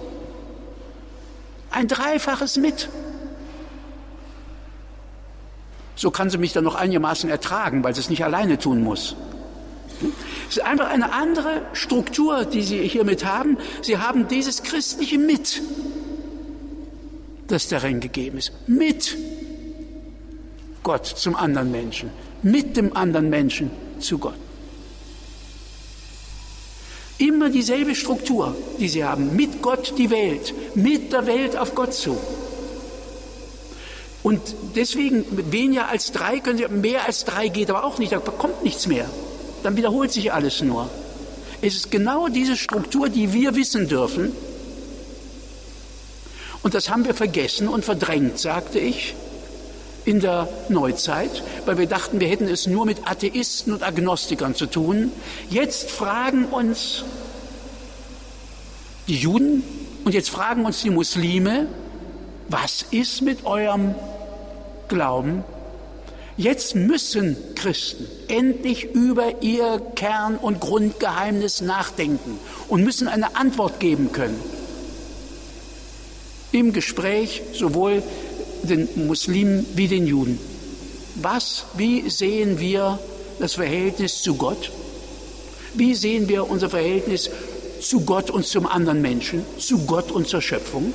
Ein 1.70 1.88
dreifaches 1.88 2.56
mit. 2.56 2.88
So 5.96 6.10
kann 6.10 6.30
sie 6.30 6.38
mich 6.38 6.52
dann 6.52 6.64
noch 6.64 6.74
einigermaßen 6.74 7.30
ertragen, 7.30 7.84
weil 7.84 7.94
sie 7.94 8.00
es 8.00 8.10
nicht 8.10 8.24
alleine 8.24 8.58
tun 8.58 8.82
muss. 8.82 9.16
Es 10.48 10.56
ist 10.56 10.62
einfach 10.64 10.88
eine 10.88 11.12
andere 11.12 11.62
Struktur, 11.72 12.44
die 12.44 12.62
Sie 12.62 12.86
hiermit 12.88 13.24
haben. 13.24 13.56
Sie 13.82 13.98
haben 13.98 14.28
dieses 14.28 14.62
christliche 14.62 15.18
Mit, 15.18 15.62
das 17.46 17.68
darin 17.68 18.00
gegeben 18.00 18.38
ist. 18.38 18.52
Mit 18.66 19.16
Gott 20.82 21.06
zum 21.06 21.36
anderen 21.36 21.70
Menschen. 21.70 22.10
Mit 22.42 22.76
dem 22.76 22.96
anderen 22.96 23.30
Menschen 23.30 23.70
zu 24.00 24.18
Gott. 24.18 24.34
Immer 27.16 27.48
dieselbe 27.48 27.94
Struktur, 27.94 28.54
die 28.78 28.88
Sie 28.88 29.04
haben. 29.04 29.34
Mit 29.36 29.62
Gott 29.62 29.94
die 29.96 30.10
Welt. 30.10 30.52
Mit 30.74 31.12
der 31.12 31.26
Welt 31.26 31.56
auf 31.56 31.74
Gott 31.74 31.94
zu. 31.94 32.18
Und 34.24 34.40
deswegen 34.74 35.26
weniger 35.52 35.88
als 35.88 36.10
drei 36.10 36.40
können 36.40 36.56
Sie, 36.56 36.66
mehr 36.66 37.04
als 37.06 37.26
drei 37.26 37.48
geht 37.48 37.68
aber 37.68 37.84
auch 37.84 37.98
nicht, 37.98 38.12
da 38.12 38.18
kommt 38.18 38.64
nichts 38.64 38.86
mehr. 38.86 39.04
Dann 39.62 39.76
wiederholt 39.76 40.12
sich 40.12 40.32
alles 40.32 40.62
nur. 40.62 40.88
Es 41.60 41.74
ist 41.74 41.90
genau 41.90 42.28
diese 42.28 42.56
Struktur, 42.56 43.10
die 43.10 43.34
wir 43.34 43.54
wissen 43.54 43.86
dürfen. 43.86 44.32
Und 46.62 46.72
das 46.72 46.88
haben 46.88 47.04
wir 47.04 47.14
vergessen 47.14 47.68
und 47.68 47.84
verdrängt, 47.84 48.38
sagte 48.38 48.78
ich, 48.78 49.14
in 50.06 50.20
der 50.20 50.48
Neuzeit, 50.70 51.42
weil 51.66 51.76
wir 51.76 51.86
dachten, 51.86 52.18
wir 52.18 52.28
hätten 52.28 52.48
es 52.48 52.66
nur 52.66 52.86
mit 52.86 53.06
Atheisten 53.06 53.74
und 53.74 53.82
Agnostikern 53.82 54.54
zu 54.54 54.64
tun. 54.64 55.12
Jetzt 55.50 55.90
fragen 55.90 56.46
uns 56.46 57.04
die 59.06 59.16
Juden 59.16 59.62
und 60.04 60.14
jetzt 60.14 60.30
fragen 60.30 60.64
uns 60.64 60.80
die 60.80 60.88
Muslime, 60.90 61.66
was 62.48 62.86
ist 62.90 63.20
mit 63.20 63.44
eurem 63.44 63.94
glauben, 64.88 65.44
jetzt 66.36 66.74
müssen 66.74 67.36
Christen 67.54 68.06
endlich 68.28 68.84
über 68.94 69.42
ihr 69.42 69.80
Kern- 69.94 70.36
und 70.36 70.60
Grundgeheimnis 70.60 71.60
nachdenken 71.60 72.38
und 72.68 72.84
müssen 72.84 73.08
eine 73.08 73.36
Antwort 73.36 73.80
geben 73.80 74.12
können. 74.12 74.40
Im 76.52 76.72
Gespräch 76.72 77.42
sowohl 77.52 78.02
den 78.62 78.88
Muslimen 79.06 79.66
wie 79.74 79.88
den 79.88 80.06
Juden. 80.06 80.38
Was, 81.16 81.64
wie 81.76 82.08
sehen 82.10 82.58
wir 82.58 82.98
das 83.38 83.54
Verhältnis 83.54 84.22
zu 84.22 84.34
Gott? 84.34 84.70
Wie 85.74 85.94
sehen 85.94 86.28
wir 86.28 86.48
unser 86.48 86.70
Verhältnis 86.70 87.30
zu 87.80 88.00
Gott 88.00 88.30
und 88.30 88.46
zum 88.46 88.66
anderen 88.66 89.02
Menschen, 89.02 89.44
zu 89.58 89.78
Gott 89.86 90.10
und 90.10 90.28
zur 90.28 90.40
Schöpfung? 90.40 90.94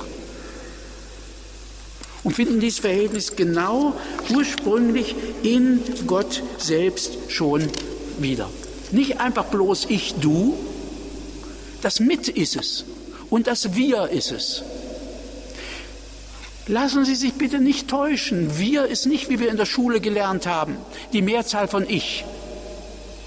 Und 2.30 2.36
finden 2.36 2.60
dieses 2.60 2.78
Verhältnis 2.78 3.34
genau 3.34 3.92
ursprünglich 4.32 5.16
in 5.42 5.80
Gott 6.06 6.44
selbst 6.58 7.18
schon 7.26 7.68
wieder. 8.20 8.48
Nicht 8.92 9.18
einfach 9.18 9.46
bloß 9.46 9.86
ich, 9.88 10.14
du, 10.14 10.56
das 11.82 11.98
Mit 11.98 12.28
ist 12.28 12.54
es 12.54 12.84
und 13.30 13.48
das 13.48 13.74
Wir 13.74 14.10
ist 14.10 14.30
es. 14.30 14.62
Lassen 16.68 17.04
Sie 17.04 17.16
sich 17.16 17.32
bitte 17.32 17.58
nicht 17.58 17.88
täuschen. 17.88 18.60
Wir 18.60 18.86
ist 18.86 19.06
nicht, 19.06 19.28
wie 19.28 19.40
wir 19.40 19.50
in 19.50 19.56
der 19.56 19.66
Schule 19.66 20.00
gelernt 20.00 20.46
haben, 20.46 20.76
die 21.12 21.22
Mehrzahl 21.22 21.66
von 21.66 21.84
Ich. 21.90 22.24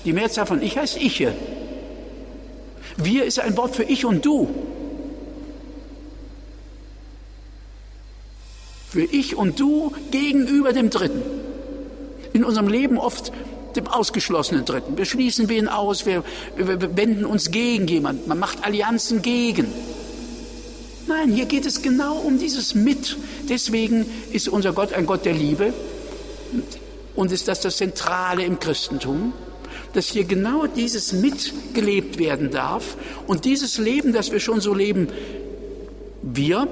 Die 0.05 0.13
Mehrzahl 0.13 0.45
von 0.45 0.61
Ich 0.61 0.77
heißt 0.77 0.95
Iche. 0.95 1.33
Wir 2.95 3.25
ist 3.25 3.41
ein 3.41 3.57
Wort 3.57 3.75
für 3.75 3.83
Ich 3.83 4.05
und 4.05 4.25
Du. 4.25 4.62
Für 8.93 9.01
ich 9.01 9.35
und 9.35 9.59
du 9.59 9.91
gegenüber 10.11 10.71
dem 10.71 10.91
Dritten. 10.91 11.23
In 12.31 12.43
unserem 12.43 12.67
Leben 12.67 12.99
oft 12.99 13.31
dem 13.75 13.87
ausgeschlossenen 13.87 14.65
Dritten. 14.65 14.99
Wir 14.99 15.05
schließen 15.05 15.49
wen 15.49 15.67
aus, 15.67 16.05
wir, 16.05 16.23
wir, 16.55 16.95
wenden 16.95 17.25
uns 17.25 17.49
gegen 17.49 17.87
jemanden, 17.87 18.29
man 18.29 18.37
macht 18.37 18.63
Allianzen 18.63 19.23
gegen. 19.23 19.65
Nein, 21.07 21.31
hier 21.31 21.45
geht 21.45 21.65
es 21.65 21.81
genau 21.81 22.17
um 22.17 22.37
dieses 22.37 22.75
Mit. 22.75 23.17
Deswegen 23.49 24.05
ist 24.31 24.47
unser 24.47 24.73
Gott 24.73 24.93
ein 24.93 25.07
Gott 25.07 25.25
der 25.25 25.33
Liebe 25.33 25.73
und 27.15 27.31
ist 27.31 27.47
das 27.47 27.61
das 27.61 27.77
Zentrale 27.77 28.43
im 28.43 28.59
Christentum, 28.59 29.33
dass 29.93 30.09
hier 30.09 30.25
genau 30.25 30.67
dieses 30.67 31.13
Mit 31.13 31.51
gelebt 31.73 32.19
werden 32.19 32.51
darf 32.51 32.95
und 33.25 33.45
dieses 33.45 33.79
Leben, 33.79 34.13
das 34.13 34.31
wir 34.31 34.39
schon 34.39 34.61
so 34.61 34.71
leben, 34.71 35.07
wir 36.21 36.67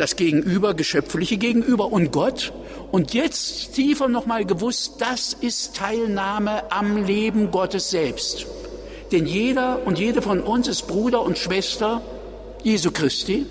das 0.00 0.16
Gegenüber, 0.16 0.74
geschöpfliche 0.74 1.36
Gegenüber 1.36 1.92
und 1.92 2.12
Gott. 2.12 2.52
Und 2.92 3.14
jetzt 3.14 3.74
tiefer 3.74 4.08
nochmal 4.08 4.44
gewusst, 4.44 4.94
das 4.98 5.32
ist 5.32 5.76
Teilnahme 5.76 6.70
am 6.70 7.04
Leben 7.04 7.50
Gottes 7.50 7.90
selbst. 7.90 8.46
Denn 9.12 9.26
jeder 9.26 9.86
und 9.86 9.98
jede 9.98 10.22
von 10.22 10.40
uns 10.40 10.68
ist 10.68 10.86
Bruder 10.86 11.22
und 11.22 11.38
Schwester 11.38 12.02
Jesu 12.62 12.90
Christi. 12.90 13.46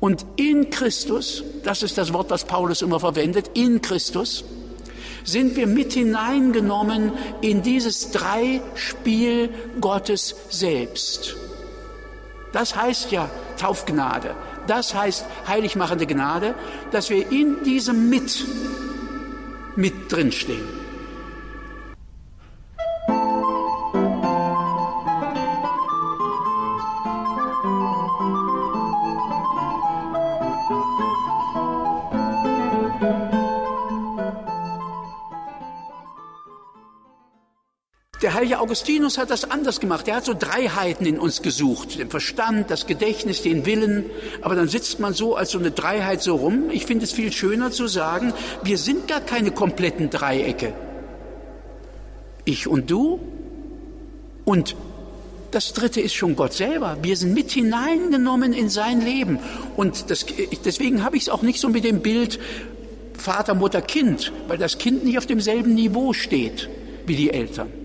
Und 0.00 0.24
in 0.36 0.70
Christus, 0.70 1.42
das 1.64 1.82
ist 1.82 1.98
das 1.98 2.12
Wort, 2.12 2.30
das 2.30 2.44
Paulus 2.44 2.82
immer 2.82 3.00
verwendet, 3.00 3.50
in 3.54 3.80
Christus 3.80 4.44
sind 5.24 5.56
wir 5.56 5.66
mit 5.66 5.92
hineingenommen 5.92 7.12
in 7.42 7.62
dieses 7.62 8.10
Dreispiel 8.12 9.50
Gottes 9.80 10.34
selbst. 10.48 11.36
Das 12.52 12.74
heißt 12.76 13.12
ja 13.12 13.28
Taufgnade. 13.58 14.34
Das 14.68 14.94
heißt 14.94 15.26
heiligmachende 15.48 16.06
Gnade, 16.06 16.54
dass 16.92 17.10
wir 17.10 17.32
in 17.32 17.64
diesem 17.64 18.08
Mit 18.08 18.46
mit 19.74 20.10
drinstehen. 20.10 20.87
Heilige 38.38 38.60
Augustinus 38.60 39.18
hat 39.18 39.30
das 39.30 39.50
anders 39.50 39.80
gemacht. 39.80 40.06
Er 40.06 40.16
hat 40.16 40.24
so 40.24 40.32
Dreiheiten 40.32 41.06
in 41.06 41.18
uns 41.18 41.42
gesucht. 41.42 41.98
Den 41.98 42.08
Verstand, 42.08 42.70
das 42.70 42.86
Gedächtnis, 42.86 43.42
den 43.42 43.66
Willen. 43.66 44.04
Aber 44.42 44.54
dann 44.54 44.68
sitzt 44.68 45.00
man 45.00 45.12
so 45.12 45.34
als 45.34 45.50
so 45.50 45.58
eine 45.58 45.72
Dreiheit 45.72 46.22
so 46.22 46.36
rum. 46.36 46.70
Ich 46.70 46.86
finde 46.86 47.04
es 47.04 47.12
viel 47.12 47.32
schöner 47.32 47.72
zu 47.72 47.88
sagen, 47.88 48.32
wir 48.62 48.78
sind 48.78 49.08
gar 49.08 49.20
keine 49.20 49.50
kompletten 49.50 50.08
Dreiecke. 50.10 50.72
Ich 52.44 52.68
und 52.68 52.90
du 52.90 53.18
und 54.44 54.76
das 55.50 55.72
dritte 55.72 56.00
ist 56.00 56.14
schon 56.14 56.36
Gott 56.36 56.52
selber. 56.52 56.98
Wir 57.02 57.16
sind 57.16 57.34
mit 57.34 57.50
hineingenommen 57.50 58.52
in 58.52 58.68
sein 58.68 59.00
Leben. 59.00 59.40
Und 59.76 60.10
das, 60.10 60.26
deswegen 60.64 61.02
habe 61.02 61.16
ich 61.16 61.24
es 61.24 61.28
auch 61.28 61.42
nicht 61.42 61.58
so 61.58 61.68
mit 61.68 61.82
dem 61.82 62.02
Bild 62.02 62.38
Vater, 63.14 63.54
Mutter, 63.54 63.82
Kind, 63.82 64.32
weil 64.46 64.58
das 64.58 64.78
Kind 64.78 65.04
nicht 65.04 65.18
auf 65.18 65.26
demselben 65.26 65.74
Niveau 65.74 66.12
steht 66.12 66.68
wie 67.04 67.16
die 67.16 67.30
Eltern. 67.30 67.77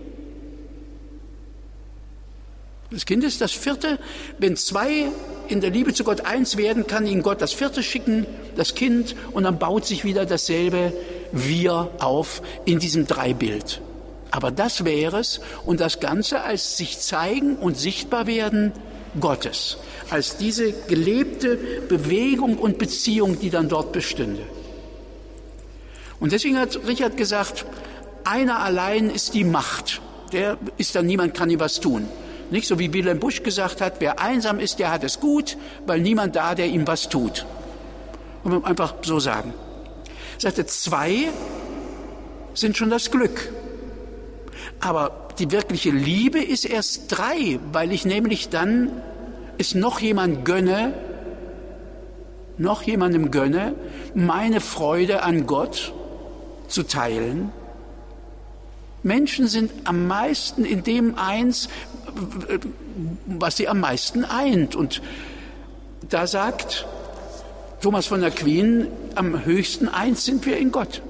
Das 2.93 3.07
Kind 3.07 3.23
ist 3.23 3.41
das 3.41 3.51
vierte. 3.51 3.97
Wenn 4.37 4.55
zwei 4.55 5.07
in 5.47 5.61
der 5.61 5.71
Liebe 5.71 5.95
zu 5.95 6.03
Gott 6.03 6.21
eins 6.21 6.57
werden, 6.57 6.85
kann 6.85 7.07
ihnen 7.07 7.23
Gott 7.23 7.41
das 7.41 7.51
vierte 7.51 7.81
schicken, 7.81 8.27
das 8.55 8.75
Kind, 8.75 9.15
und 9.31 9.43
dann 9.43 9.57
baut 9.57 9.85
sich 9.85 10.03
wieder 10.05 10.27
dasselbe 10.27 10.93
Wir 11.31 11.89
auf 11.97 12.43
in 12.65 12.77
diesem 12.77 13.07
Dreibild. 13.07 13.81
Aber 14.29 14.51
das 14.51 14.85
wäre 14.85 15.19
es 15.19 15.41
und 15.65 15.79
das 15.79 15.99
Ganze 15.99 16.41
als 16.41 16.77
sich 16.77 16.99
zeigen 16.99 17.55
und 17.55 17.77
sichtbar 17.77 18.27
werden 18.27 18.73
Gottes, 19.19 19.77
als 20.11 20.37
diese 20.37 20.71
gelebte 20.87 21.57
Bewegung 21.89 22.59
und 22.59 22.77
Beziehung, 22.77 23.39
die 23.39 23.49
dann 23.49 23.69
dort 23.69 23.91
bestünde. 23.91 24.43
Und 26.19 26.31
deswegen 26.31 26.59
hat 26.59 26.79
Richard 26.87 27.17
gesagt, 27.17 27.65
einer 28.23 28.59
allein 28.59 29.09
ist 29.09 29.33
die 29.33 29.43
Macht. 29.43 29.99
Der 30.31 30.57
ist 30.77 30.95
dann 30.95 31.07
niemand 31.07 31.33
kann 31.33 31.49
ihm 31.49 31.59
was 31.59 31.79
tun. 31.79 32.07
Nicht 32.51 32.67
so 32.67 32.79
wie 32.79 32.93
Wilhelm 32.93 33.19
Busch 33.19 33.43
gesagt 33.43 33.81
hat, 33.81 33.95
wer 33.99 34.19
einsam 34.19 34.59
ist, 34.59 34.79
der 34.79 34.91
hat 34.91 35.03
es 35.03 35.19
gut, 35.19 35.57
weil 35.85 35.99
niemand 35.99 36.35
da, 36.35 36.55
der 36.55 36.67
ihm 36.67 36.87
was 36.87 37.09
tut. 37.09 37.45
Und 38.43 38.51
man 38.51 38.65
einfach 38.65 38.95
so 39.03 39.19
sagen. 39.19 39.53
Er 40.35 40.41
sagte, 40.41 40.65
zwei 40.65 41.29
sind 42.53 42.77
schon 42.77 42.89
das 42.89 43.09
Glück. 43.11 43.51
Aber 44.79 45.29
die 45.39 45.51
wirkliche 45.51 45.89
Liebe 45.89 46.43
ist 46.43 46.65
erst 46.65 47.05
drei, 47.07 47.59
weil 47.71 47.91
ich 47.91 48.05
nämlich 48.05 48.49
dann 48.49 48.91
es 49.57 49.75
noch 49.75 49.99
jemand 49.99 50.45
gönne, 50.45 50.93
noch 52.57 52.83
jemandem 52.83 53.31
gönne, 53.31 53.73
meine 54.13 54.61
Freude 54.61 55.23
an 55.23 55.47
Gott 55.47 55.93
zu 56.67 56.83
teilen. 56.83 57.51
Menschen 59.01 59.47
sind 59.47 59.71
am 59.83 60.07
meisten 60.07 60.65
in 60.65 60.83
dem 60.83 61.17
eins, 61.17 61.67
was 63.25 63.57
sie 63.57 63.67
am 63.67 63.79
meisten 63.79 64.25
eint. 64.25 64.75
Und 64.75 65.01
da 66.09 66.27
sagt 66.27 66.85
Thomas 67.81 68.05
von 68.05 68.21
der 68.21 68.31
Queen, 68.31 68.87
am 69.15 69.45
höchsten 69.45 69.87
eins 69.87 70.25
sind 70.25 70.45
wir 70.45 70.57
in 70.57 70.71
Gott. 70.71 71.01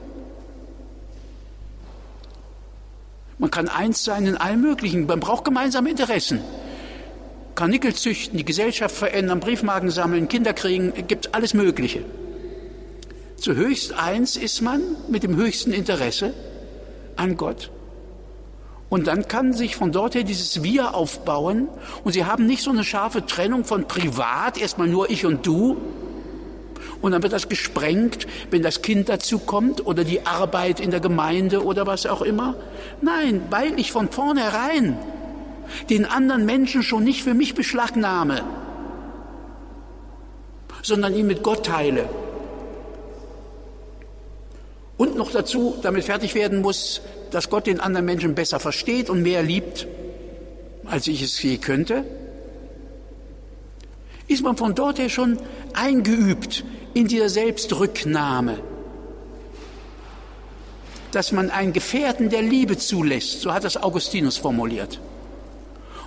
Man 3.37 3.51
kann 3.51 3.67
eins 3.67 4.03
sein 4.03 4.25
in 4.25 4.37
allem 4.37 4.61
Möglichen. 4.61 5.05
Man 5.05 5.19
braucht 5.19 5.43
gemeinsame 5.43 5.89
Interessen. 5.89 6.39
Karnickel 7.55 7.93
züchten, 7.93 8.37
die 8.37 8.45
Gesellschaft 8.45 8.95
verändern, 8.95 9.39
Briefmarken 9.39 9.89
sammeln, 9.89 10.27
Kinder 10.27 10.53
kriegen, 10.53 10.93
gibt 11.07 11.35
alles 11.35 11.53
Mögliche. 11.53 12.03
Zu 13.37 13.55
höchst 13.55 13.93
eins 13.93 14.37
ist 14.37 14.61
man 14.61 14.81
mit 15.09 15.23
dem 15.23 15.35
höchsten 15.35 15.73
Interesse 15.73 16.33
an 17.15 17.37
Gott. 17.37 17.69
Und 18.89 19.07
dann 19.07 19.27
kann 19.27 19.53
sich 19.53 19.75
von 19.75 19.91
dort 19.91 20.15
her 20.15 20.23
dieses 20.23 20.61
Wir 20.61 20.93
aufbauen. 20.93 21.67
Und 22.03 22.13
sie 22.13 22.25
haben 22.25 22.45
nicht 22.45 22.63
so 22.63 22.69
eine 22.69 22.83
scharfe 22.83 23.25
Trennung 23.25 23.65
von 23.65 23.87
privat, 23.87 24.59
erstmal 24.59 24.87
nur 24.87 25.09
ich 25.09 25.25
und 25.25 25.45
du. 25.45 25.77
Und 27.01 27.11
dann 27.11 27.21
wird 27.21 27.33
das 27.33 27.49
gesprengt, 27.49 28.27
wenn 28.49 28.61
das 28.61 28.81
Kind 28.81 29.09
dazu 29.09 29.39
kommt 29.39 29.85
oder 29.85 30.03
die 30.03 30.25
Arbeit 30.25 30.79
in 30.79 30.89
der 30.89 31.01
Gemeinde 31.01 31.63
oder 31.65 31.85
was 31.85 32.05
auch 32.05 32.21
immer. 32.21 32.55
Nein, 33.01 33.41
weil 33.49 33.77
ich 33.79 33.91
von 33.91 34.09
vornherein 34.09 34.97
den 35.89 36.05
anderen 36.05 36.45
Menschen 36.45 36.83
schon 36.83 37.03
nicht 37.03 37.23
für 37.23 37.33
mich 37.33 37.55
beschlagnahme, 37.55 38.43
sondern 40.81 41.15
ihn 41.15 41.27
mit 41.27 41.43
Gott 41.43 41.65
teile. 41.65 42.07
Und 44.95 45.17
noch 45.17 45.31
dazu 45.31 45.75
damit 45.81 46.05
fertig 46.05 46.35
werden 46.35 46.61
muss, 46.61 47.01
dass 47.33 47.49
Gott 47.49 47.65
den 47.65 47.79
anderen 47.79 48.05
Menschen 48.05 48.35
besser 48.35 48.59
versteht 48.59 49.09
und 49.09 49.23
mehr 49.23 49.41
liebt, 49.41 49.87
als 50.85 51.07
ich 51.07 51.23
es 51.23 51.41
je 51.41 51.57
könnte? 51.57 52.05
Ist 54.27 54.43
man 54.43 54.55
von 54.55 54.75
dort 54.75 54.99
her 54.99 55.09
schon 55.09 55.39
eingeübt 55.73 56.63
in 56.93 57.07
dieser 57.07 57.29
Selbstrücknahme, 57.29 58.59
dass 61.11 61.31
man 61.31 61.49
einen 61.49 61.73
Gefährten 61.73 62.29
der 62.29 62.43
Liebe 62.43 62.77
zulässt, 62.77 63.41
so 63.41 63.51
hat 63.51 63.63
das 63.63 63.77
Augustinus 63.77 64.37
formuliert. 64.37 64.99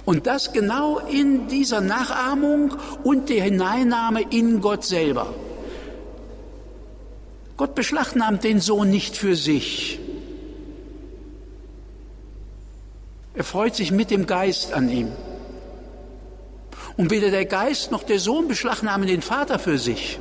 Und 0.05 0.29
das 0.29 0.53
genau 0.53 1.01
in 1.01 1.49
dieser 1.49 1.81
Nachahmung 1.81 2.77
und 3.03 3.29
der 3.29 3.43
Hineinnahme 3.43 4.23
in 4.31 4.61
Gott 4.61 4.85
selber. 4.85 5.35
Gott 7.57 7.75
beschlagnahmt 7.75 8.45
den 8.45 8.61
Sohn 8.61 8.91
nicht 8.91 9.17
für 9.17 9.35
sich, 9.35 9.99
Er 13.37 13.45
freut 13.45 13.77
sich 13.77 13.93
mit 13.93 14.11
dem 14.11 14.27
Geist 14.27 14.73
an 14.73 14.89
ihm. 14.89 15.13
Und 16.97 17.11
weder 17.11 17.31
der 17.31 17.45
Geist 17.45 17.91
noch 17.93 18.03
der 18.03 18.19
Sohn 18.19 18.49
beschlagnahmen 18.49 19.07
den 19.07 19.21
Vater 19.21 19.59
für 19.59 19.79
sich. 19.79 20.19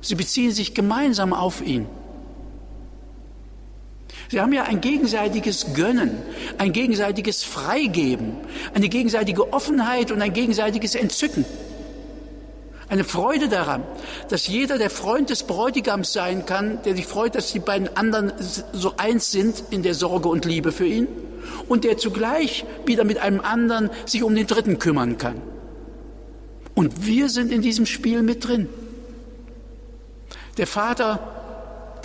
Sie 0.00 0.16
beziehen 0.16 0.50
sich 0.50 0.74
gemeinsam 0.74 1.32
auf 1.32 1.62
ihn. 1.62 1.86
Sie 4.28 4.40
haben 4.40 4.52
ja 4.52 4.64
ein 4.64 4.80
gegenseitiges 4.80 5.74
Gönnen, 5.74 6.18
ein 6.58 6.72
gegenseitiges 6.72 7.44
Freigeben, 7.44 8.36
eine 8.74 8.88
gegenseitige 8.88 9.52
Offenheit 9.52 10.10
und 10.10 10.20
ein 10.22 10.32
gegenseitiges 10.32 10.96
Entzücken. 10.96 11.44
Eine 12.88 13.04
Freude 13.04 13.48
daran, 13.48 13.84
dass 14.28 14.48
jeder 14.48 14.78
der 14.78 14.90
Freund 14.90 15.30
des 15.30 15.44
Bräutigams 15.44 16.12
sein 16.12 16.46
kann, 16.46 16.82
der 16.82 16.96
sich 16.96 17.06
freut, 17.06 17.36
dass 17.36 17.52
die 17.52 17.60
beiden 17.60 17.96
anderen 17.96 18.32
so 18.72 18.94
eins 18.96 19.30
sind 19.30 19.62
in 19.70 19.84
der 19.84 19.94
Sorge 19.94 20.28
und 20.28 20.44
Liebe 20.44 20.72
für 20.72 20.86
ihn 20.86 21.06
und 21.68 21.84
der 21.84 21.96
zugleich 21.96 22.64
wieder 22.86 23.04
mit 23.04 23.18
einem 23.18 23.40
anderen 23.40 23.90
sich 24.06 24.22
um 24.22 24.34
den 24.34 24.46
Dritten 24.46 24.78
kümmern 24.78 25.18
kann. 25.18 25.40
Und 26.74 27.06
wir 27.06 27.28
sind 27.28 27.52
in 27.52 27.62
diesem 27.62 27.86
Spiel 27.86 28.22
mit 28.22 28.46
drin. 28.46 28.68
Der 30.56 30.66
Vater, 30.66 31.20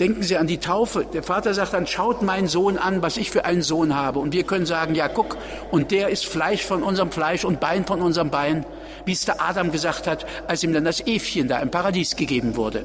denken 0.00 0.22
Sie 0.22 0.36
an 0.36 0.46
die 0.46 0.58
Taufe, 0.58 1.06
der 1.12 1.22
Vater 1.22 1.54
sagt 1.54 1.72
dann, 1.72 1.86
schaut 1.86 2.22
meinen 2.22 2.48
Sohn 2.48 2.76
an, 2.78 3.02
was 3.02 3.16
ich 3.16 3.30
für 3.30 3.44
einen 3.44 3.62
Sohn 3.62 3.94
habe. 3.94 4.18
Und 4.18 4.32
wir 4.32 4.44
können 4.44 4.66
sagen, 4.66 4.94
ja, 4.94 5.08
guck, 5.08 5.36
und 5.70 5.90
der 5.90 6.08
ist 6.08 6.26
Fleisch 6.26 6.62
von 6.62 6.82
unserem 6.82 7.10
Fleisch 7.10 7.44
und 7.44 7.60
Bein 7.60 7.86
von 7.86 8.02
unserem 8.02 8.30
Bein, 8.30 8.64
wie 9.04 9.12
es 9.12 9.24
der 9.24 9.40
Adam 9.40 9.72
gesagt 9.72 10.06
hat, 10.06 10.26
als 10.46 10.62
ihm 10.62 10.72
dann 10.72 10.84
das 10.84 11.00
Äfchen 11.06 11.48
da 11.48 11.60
im 11.60 11.70
Paradies 11.70 12.16
gegeben 12.16 12.56
wurde. 12.56 12.84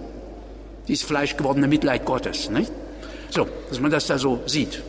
Dieses 0.87 1.03
fleischgewordene 1.03 1.67
Mitleid 1.67 2.05
Gottes. 2.05 2.49
Nicht? 2.49 2.71
So, 3.29 3.47
dass 3.69 3.79
man 3.79 3.91
das 3.91 4.07
da 4.07 4.17
so 4.17 4.41
sieht 4.45 4.81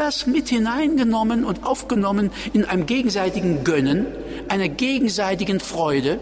das 0.00 0.26
mit 0.26 0.48
hineingenommen 0.48 1.44
und 1.44 1.64
aufgenommen 1.64 2.30
in 2.52 2.64
einem 2.64 2.86
gegenseitigen 2.86 3.64
Gönnen, 3.64 4.06
einer 4.48 4.68
gegenseitigen 4.68 5.60
Freude. 5.60 6.18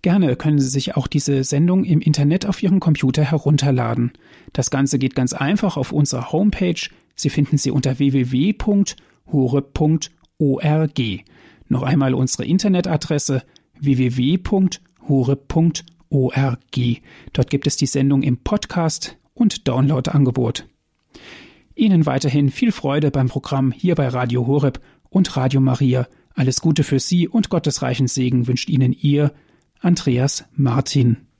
Gerne 0.02 0.38
können 0.38 0.60
Sie 0.60 0.70
sich 0.70 0.96
auch 0.96 1.08
diese 1.08 1.44
Sendung 1.44 1.84
im 1.84 2.00
Internet 2.00 2.46
auf 2.46 2.64
Ihrem 2.64 2.80
Computer 2.80 3.24
herunterladen. 3.24 4.14
Das 4.54 4.72
Ganze 4.72 4.98
geht 4.98 5.14
ganz 5.14 5.34
einfach 5.34 5.76
auf 5.76 5.92
unserer 5.92 6.32
Homepage. 6.32 6.90
Sie 7.16 7.30
finden 7.30 7.58
sie 7.58 7.72
unter 7.72 8.00
www.hore.org. 8.00 8.96
Noch 11.68 11.84
einmal 11.84 12.14
unsere 12.14 12.46
Internetadresse 12.46 13.44
www.hore.org. 13.80 15.84
Dort 16.12 17.50
gibt 17.50 17.68
es 17.68 17.78
die 17.78 17.86
Sendung 17.86 18.22
im 18.22 18.38
Podcast 18.38 19.18
und 19.34 19.68
Download-Angebot. 19.68 20.68
Ihnen 21.74 22.06
weiterhin 22.06 22.52
viel 22.52 22.72
Freude 22.72 23.12
beim 23.12 23.30
Programm 23.30 23.72
hier 23.72 23.96
bei 23.96 24.08
Radio 24.08 24.46
Horeb 24.46 24.82
und 25.10 25.36
Radio 25.38 25.62
Maria. 25.62 26.08
Alles 26.34 26.62
Gute 26.62 26.84
für 26.84 27.00
Sie 27.00 27.28
und 27.28 27.50
Gottes 27.50 27.82
reichen 27.82 28.08
Segen 28.08 28.48
wünscht 28.48 28.70
Ihnen 28.70 28.94
Ihr 28.94 29.34
Andreas 29.80 30.46
Martin. 30.54 31.31